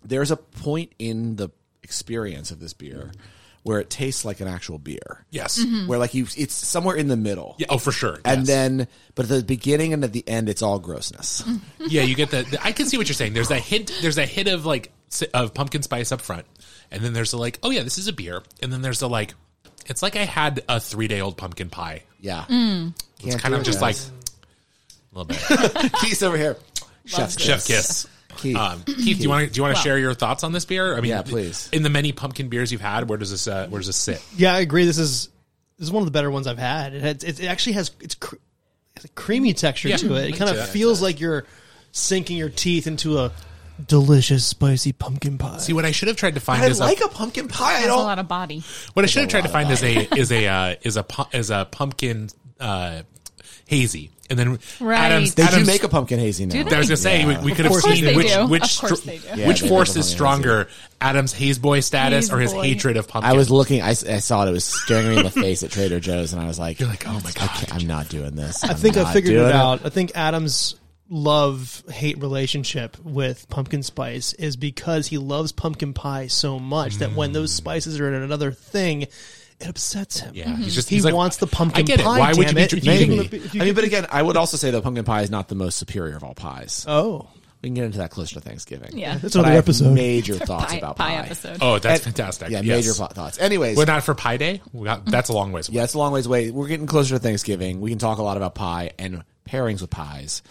there's 0.05 0.31
a 0.31 0.37
point 0.37 0.93
in 0.99 1.37
the 1.37 1.49
experience 1.83 2.51
of 2.51 2.61
this 2.61 2.73
beer 2.73 3.13
where 3.63 3.81
it 3.81 3.91
tastes 3.91 4.25
like 4.25 4.39
an 4.41 4.47
actual 4.47 4.79
beer. 4.79 5.25
yes, 5.31 5.59
Mm-hmm. 5.59 5.89
Where 5.89 5.99
like 5.99 6.15
you, 6.15 6.27
it's 6.37 6.55
somewhere 6.55 6.95
in 6.95 7.09
the 7.09 7.17
middle. 7.17 7.57
yeah, 7.59 7.67
oh 7.69 7.79
for 7.79 7.91
sure, 7.91 8.21
And 8.25 8.41
yes. 8.43 8.47
then, 8.47 8.89
but 9.17 9.25
at 9.25 9.29
the 9.29 9.43
beginning 9.43 9.93
and 9.93 10.05
at 10.05 10.13
the 10.13 10.23
end, 10.29 10.49
it's 10.49 10.63
all 10.63 10.79
grossness. 10.79 11.43
yeah, 11.81 12.03
you 12.03 12.15
get 12.15 12.31
the, 12.31 12.43
the- 12.43 12.65
I 12.65 12.71
can 12.71 12.87
see 12.87 12.97
what 12.97 13.09
you're 13.09 13.15
saying. 13.15 13.33
There's 13.33 13.51
a 13.51 13.59
hint. 13.59 13.91
There's 14.03 14.19
a 14.19 14.27
hit 14.27 14.47
of 14.47 14.65
like 14.67 14.93
of 15.35 15.53
pumpkin 15.53 15.83
spice 15.83 16.13
up 16.13 16.21
front, 16.21 16.47
and 16.93 17.03
then 17.03 17.13
there's 17.13 17.33
a 17.33 17.39
like, 17.39 17.59
oh 17.65 17.71
yeah, 17.71 17.83
this 17.83 17.99
is 17.99 18.07
a 18.07 18.13
beer, 18.13 18.43
and 18.63 18.73
then 18.73 18.83
there's 18.83 19.03
a 19.03 19.09
like, 19.09 19.35
it's 19.87 20.01
like 20.03 20.15
I 20.15 20.25
had 20.27 20.63
a 20.69 20.79
three 20.79 21.09
day 21.09 21.21
old 21.21 21.37
pumpkin 21.37 21.69
pie. 21.69 22.05
Yeah. 22.27 22.45
Mm. 22.49 22.93
It's 23.23 23.37
kind 23.37 23.55
of 23.55 23.63
just 23.63 23.81
like, 23.81 23.97
A 23.97 25.19
little 25.19 25.25
bit. 25.27 25.93
Keith's 26.01 26.25
over 26.25 26.37
here. 26.37 26.57
Chef's 27.05 27.41
Chef 27.41 27.65
kiss. 27.65 28.09
Keith. 28.37 28.57
Um, 28.57 28.83
Keith, 28.83 29.19
do 29.19 29.23
you 29.23 29.29
want 29.29 29.47
to 29.47 29.53
do 29.53 29.59
you 29.59 29.63
want 29.63 29.77
to 29.77 29.83
share 29.83 29.97
your 29.97 30.13
thoughts 30.13 30.43
on 30.43 30.53
this 30.53 30.65
beer? 30.65 30.97
I 30.97 31.01
mean, 31.01 31.11
Yeah, 31.11 31.23
please. 31.23 31.71
In 31.73 31.85
the 31.85 31.89
many 31.89 32.11
pumpkin 32.11 32.49
beers 32.49 32.73
you've 32.73 32.81
had, 32.81 33.09
where 33.09 33.17
does 33.17 33.31
this 33.31 33.47
uh, 33.47 33.69
where 33.69 33.79
does 33.79 33.87
this 33.87 33.97
sit? 33.97 34.23
Yeah, 34.37 34.55
I 34.55 34.59
agree. 34.59 34.85
This 34.87 34.99
is 34.99 35.29
this 35.79 35.87
is 35.87 35.93
one 35.93 36.03
of 36.03 36.07
the 36.07 36.11
better 36.11 36.31
ones 36.31 36.47
I've 36.49 36.59
had. 36.59 36.95
It 36.95 37.03
has, 37.03 37.23
it, 37.23 37.41
it 37.41 37.47
actually 37.47 37.75
has 37.75 37.93
it's 38.01 38.17
cr- 38.17 38.37
has 38.97 39.05
a 39.05 39.09
creamy 39.11 39.53
texture 39.55 39.89
Yeah, 39.89 39.97
to 39.99 40.17
it. 40.17 40.31
It 40.31 40.37
kind 40.37 40.51
of 40.51 40.69
feels 40.69 41.01
like 41.01 41.21
you're 41.21 41.47
sinking 41.93 42.37
your 42.37 42.51
teeth 42.51 42.89
into 42.89 43.19
a 43.19 43.31
delicious 43.85 44.45
spicy 44.47 44.93
pumpkin 44.93 45.39
pie. 45.39 45.59
See, 45.59 45.73
what 45.73 45.85
I 45.85 45.91
should 45.91 46.09
have 46.09 46.17
tried 46.17 46.35
to 46.35 46.41
find 46.41 46.63
I 46.63 46.67
is 46.69 46.81
like 46.81 47.01
a, 47.01 47.05
a 47.05 47.09
pumpkin 47.09 47.49
pie. 47.49 47.73
I 47.73 47.77
Has 47.79 47.85
a 47.85 47.89
don't. 47.89 48.05
lot 48.05 48.19
of 48.19 48.29
body. 48.29 48.63
what 48.95 49.05
I 49.05 49.09
should 49.09 49.23
have 49.23 49.31
tried 49.31 49.43
to 49.43 49.49
find 49.49 49.67
of 49.71 49.73
is 49.73 49.83
a 49.83 50.19
is 50.19 50.33
a 50.33 50.47
uh, 50.47 50.75
is 50.83 50.97
a 50.97 51.03
pu- 51.03 51.37
is 51.37 51.51
a 51.51 51.67
pumpkin 51.71 52.29
uh, 52.61 53.03
hazy, 53.67 54.11
and 54.31 54.39
then 54.39 54.59
Right. 54.81 54.99
Adams. 54.99 55.35
They 55.35 55.47
do 55.47 55.65
make 55.65 55.83
a 55.85 55.89
pumpkin 55.89 56.19
hazy 56.19 56.47
now. 56.47 56.63
Do 56.63 56.75
I 56.75 56.79
was 56.79 56.89
gonna 56.89 56.97
say 56.97 57.25
we, 57.27 57.37
we 57.39 57.53
could 57.53 57.65
have 57.67 57.73
course 57.73 57.85
seen 57.85 58.05
they 58.05 58.17
which 58.17 58.33
do. 58.33 58.47
which 58.47 58.63
Of 58.75 58.81
course 58.89 59.01
str- 59.01 59.07
they 59.11 59.19
do. 59.19 59.29
Yeah, 59.41 59.49
which 59.49 59.61
they 59.61 59.69
force 59.69 59.91
make 59.91 59.97
a 59.97 60.01
is 60.01 60.07
pumpkin 60.07 60.17
stronger, 60.17 60.69
Adam's 61.01 61.33
haze 61.33 61.59
boy 61.59 61.81
status 61.81 62.27
Haze 62.27 62.33
or 62.33 62.39
his 62.41 62.53
boy. 62.53 62.63
hatred 62.63 62.97
of 62.97 63.09
pumpkin. 63.09 63.31
I 63.31 63.35
was 63.37 63.51
looking. 63.51 63.83
I, 63.83 63.89
I 63.91 63.93
saw 63.95 64.45
it. 64.47 64.49
It 64.49 64.53
was 64.53 64.65
staring 64.65 65.09
me 65.11 65.17
in 65.19 65.23
the 65.25 65.31
face 65.31 65.63
at 65.63 65.71
Trader 65.71 66.01
Joe's, 66.01 66.33
and 66.33 66.41
I 66.41 66.47
was 66.47 66.59
like, 66.59 66.81
You're 66.81 66.89
like, 66.89 67.07
oh 67.07 67.13
my 67.13 67.31
I 67.31 67.33
god. 67.33 67.51
can't, 67.51 67.75
I'm 67.75 67.87
not 67.87 68.09
doing 68.09 68.35
this. 68.37 68.65
I 68.65 68.73
think 68.75 68.97
I 68.97 69.13
figured 69.13 69.35
it 69.37 69.53
out. 69.53 69.85
I 69.85 69.91
think 69.91 70.13
Adam's 70.15 70.77
love 71.09 71.83
hate 71.91 72.19
relationship 72.21 72.97
with 73.05 73.49
pumpkin 73.49 73.83
spice 73.83 74.33
is 74.35 74.57
because 74.57 75.07
he 75.07 75.19
loves 75.19 75.53
pumpkin 75.53 75.93
pie 75.95 76.27
so 76.27 76.59
much 76.59 76.97
that 76.97 77.13
when 77.13 77.33
those 77.33 77.53
mm. 77.53 77.57
spices 77.57 78.01
are 78.01 78.09
in 78.09 78.23
another 78.23 78.51
thing, 78.53 79.03
it 79.03 79.69
upsets 79.69 80.19
him. 80.21 80.35
Yeah, 80.35 80.45
he's 80.49 80.55
mm-hmm. 80.55 80.63
just 80.69 80.89
He 80.89 80.97
he's 80.97 81.05
like, 81.05 81.15
wants 81.15 81.37
the 81.39 81.47
pumpkin 81.47 81.85
I 81.85 81.87
get 81.87 82.01
pie. 82.01 82.17
It. 82.17 82.21
Why 82.21 82.29
would 82.31 82.37
you 82.39 82.45
damn 82.45 82.55
be 82.55 82.63
it. 82.63 82.71
dr- 82.71 82.79
If 82.79 82.85
you 82.87 82.93
eating 82.93 83.11
me? 83.11 83.17
him 83.17 83.21
a- 83.33 83.37
if 83.47 83.55
you 83.55 83.63
I 83.63 83.65
mean, 83.65 83.75
but 83.75 83.85
again, 83.85 84.07
I 84.11 84.21
would 84.23 84.37
also 84.37 84.57
say 84.57 84.71
that 84.71 84.83
pumpkin 84.83 85.05
pie 85.05 85.23
is 85.23 85.31
not 85.31 85.49
the 85.49 85.55
most 85.55 85.77
superior 85.79 86.17
of 86.17 86.25
all 86.25 86.35
pies. 86.35 86.85
oh, 86.89 87.29
We 87.63 87.69
can 87.69 87.75
get 87.75 87.85
into 87.85 87.99
that 87.99 88.11
closer 88.11 88.35
to 88.35 88.41
Thanksgiving. 88.41 88.99
Yeah. 88.99 89.17
that's 89.17 89.35
But 89.35 89.37
I 89.37 89.49
another 89.51 89.55
have 89.55 89.65
episode. 89.65 89.95
Major 89.95 90.35
thoughts 90.35 90.73
Pie, 90.73 90.79
about 90.79 90.97
pie 90.97 91.09
pie. 91.17 91.25
episode. 91.25 91.59
Oh, 91.61 91.79
that's 91.79 92.05
And- 92.05 92.15
fantastic. 92.15 92.51
Yeah, 92.51 92.61
Yes. 92.63 92.85
major 92.85 92.93
thought- 92.93 93.15
thoughts. 93.15 93.39
Anyways, 93.39 93.77
Well, 93.77 93.87
not 93.87 94.03
for 94.03 94.15
Pie 94.15 94.37
Day. 94.37 94.61
We 94.73 94.85
got, 94.85 95.07
that's 95.07 95.29
a 95.31 95.33
long 95.33 95.53
ways. 95.53 95.69
Away. 95.69 95.77
yeah, 95.77 95.85
it's 95.85 95.95
a 95.95 95.99
long 95.99 96.13
ways 96.13 96.27
away. 96.27 96.51
We're 96.51 96.69
getting 96.69 96.87
closer 96.87 97.15
to 97.15 97.19
Thanksgiving. 97.21 97.81
We 97.81 97.91
can 97.91 97.99
talk 98.01 98.19
a 98.19 98.23
lot 98.23 98.37
about 98.37 98.55
pie 98.57 98.91
and 98.99 99.23
pairings 99.49 99.81
with 99.81 99.91
pies, 99.91 100.43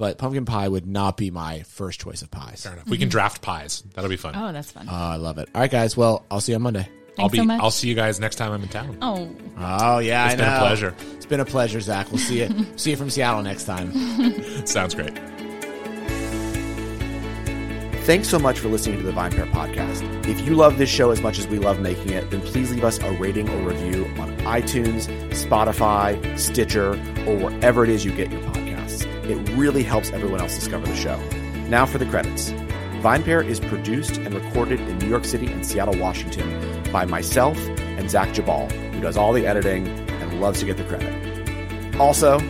but 0.00 0.16
pumpkin 0.16 0.46
pie 0.46 0.66
would 0.66 0.86
not 0.86 1.18
be 1.18 1.30
my 1.30 1.60
first 1.64 2.00
choice 2.00 2.22
of 2.22 2.30
pies. 2.30 2.62
Fair 2.62 2.72
enough. 2.72 2.86
We 2.86 2.96
can 2.96 3.08
mm-hmm. 3.08 3.10
draft 3.10 3.42
pies. 3.42 3.84
That'll 3.92 4.08
be 4.08 4.16
fun. 4.16 4.34
Oh, 4.34 4.50
that's 4.50 4.72
fun. 4.72 4.86
Oh, 4.90 4.94
I 4.94 5.16
love 5.16 5.36
it. 5.36 5.50
All 5.54 5.60
right, 5.60 5.70
guys. 5.70 5.94
Well, 5.94 6.24
I'll 6.30 6.40
see 6.40 6.52
you 6.52 6.56
on 6.56 6.62
Monday. 6.62 6.88
I'll 7.18 7.28
Thanks 7.28 7.32
be. 7.32 7.38
so 7.38 7.44
much. 7.44 7.60
I'll 7.60 7.70
see 7.70 7.88
you 7.88 7.94
guys 7.94 8.18
next 8.18 8.36
time 8.36 8.50
I'm 8.50 8.62
in 8.62 8.70
town. 8.70 8.96
oh, 9.02 9.30
Oh 9.58 9.98
yeah, 9.98 10.24
It's 10.24 10.32
I 10.32 10.36
been 10.38 10.46
a 10.46 10.50
know. 10.52 10.58
pleasure. 10.58 10.94
It's 11.16 11.26
been 11.26 11.40
a 11.40 11.44
pleasure, 11.44 11.80
Zach. 11.82 12.10
We'll 12.10 12.18
see 12.18 12.40
you. 12.40 12.66
see 12.76 12.92
you 12.92 12.96
from 12.96 13.10
Seattle 13.10 13.42
next 13.42 13.64
time. 13.64 13.92
Sounds 14.66 14.94
great. 14.94 15.12
Thanks 18.04 18.26
so 18.26 18.38
much 18.38 18.58
for 18.58 18.68
listening 18.68 18.96
to 19.00 19.04
the 19.04 19.12
VinePair 19.12 19.50
podcast. 19.52 20.26
If 20.26 20.40
you 20.46 20.54
love 20.54 20.78
this 20.78 20.88
show 20.88 21.10
as 21.10 21.20
much 21.20 21.38
as 21.38 21.46
we 21.46 21.58
love 21.58 21.78
making 21.78 22.08
it, 22.08 22.30
then 22.30 22.40
please 22.40 22.70
leave 22.72 22.84
us 22.84 22.98
a 23.00 23.12
rating 23.18 23.50
or 23.50 23.68
review 23.68 24.06
on 24.18 24.34
iTunes, 24.38 25.08
Spotify, 25.28 26.38
Stitcher, 26.38 26.92
or 27.26 27.36
wherever 27.36 27.84
it 27.84 27.90
is 27.90 28.02
you 28.02 28.12
get 28.12 28.30
your 28.32 28.40
podcasts. 28.40 28.59
It 29.30 29.36
really 29.50 29.84
helps 29.84 30.10
everyone 30.10 30.40
else 30.40 30.56
discover 30.56 30.84
the 30.86 30.96
show. 30.96 31.16
Now 31.68 31.86
for 31.86 31.98
the 31.98 32.06
credits. 32.06 32.50
VinePair 33.00 33.46
is 33.46 33.60
produced 33.60 34.16
and 34.16 34.34
recorded 34.34 34.80
in 34.80 34.98
New 34.98 35.06
York 35.06 35.24
City 35.24 35.46
and 35.46 35.64
Seattle, 35.64 35.96
Washington 35.98 36.82
by 36.90 37.04
myself 37.04 37.56
and 37.78 38.10
Zach 38.10 38.30
Geballe, 38.30 38.72
who 38.92 39.00
does 39.00 39.16
all 39.16 39.32
the 39.32 39.46
editing 39.46 39.86
and 39.86 40.40
loves 40.40 40.58
to 40.60 40.66
get 40.66 40.78
the 40.78 40.84
credit. 40.84 41.14
Also, 42.00 42.40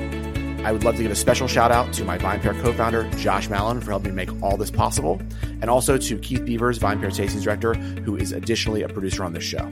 I 0.64 0.73
would 0.73 0.83
love 0.83 0.97
to 0.97 1.03
give 1.03 1.12
a 1.12 1.16
special 1.16 1.47
shout 1.47 1.71
out 1.71 1.93
to 1.93 2.05
my 2.05 2.16
VinePair 2.16 2.59
co-founder, 2.62 3.11
Josh 3.11 3.51
Malin, 3.51 3.83
for 3.83 3.90
helping 3.90 4.14
make 4.14 4.31
all 4.43 4.57
this 4.57 4.71
possible, 4.71 5.21
and 5.61 5.69
also 5.69 5.99
to 5.99 6.19
Keith 6.19 6.47
Beavers, 6.47 6.79
VinePair 6.79 7.11
Tastings 7.11 7.43
Director, 7.43 7.75
who 7.75 8.16
is 8.16 8.33
additionally 8.33 8.83
a 8.83 8.88
producer 8.88 9.23
on 9.23 9.35
this 9.35 9.45
show. 9.45 9.71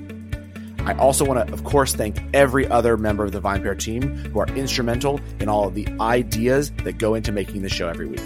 I 0.88 0.94
also 0.94 1.22
want 1.22 1.46
to, 1.46 1.52
of 1.52 1.64
course, 1.64 1.94
thank 1.94 2.16
every 2.32 2.66
other 2.66 2.96
member 2.96 3.22
of 3.22 3.32
the 3.32 3.42
VinePair 3.42 3.78
team 3.78 4.16
who 4.16 4.40
are 4.40 4.48
instrumental 4.56 5.20
in 5.38 5.46
all 5.46 5.68
of 5.68 5.74
the 5.74 5.86
ideas 6.00 6.70
that 6.84 6.96
go 6.96 7.14
into 7.14 7.30
making 7.30 7.60
the 7.60 7.68
show 7.68 7.88
every 7.88 8.06
week. 8.06 8.22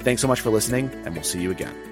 Thanks 0.00 0.20
so 0.20 0.26
much 0.26 0.40
for 0.40 0.50
listening, 0.50 0.90
and 1.04 1.14
we'll 1.14 1.22
see 1.22 1.40
you 1.40 1.52
again. 1.52 1.91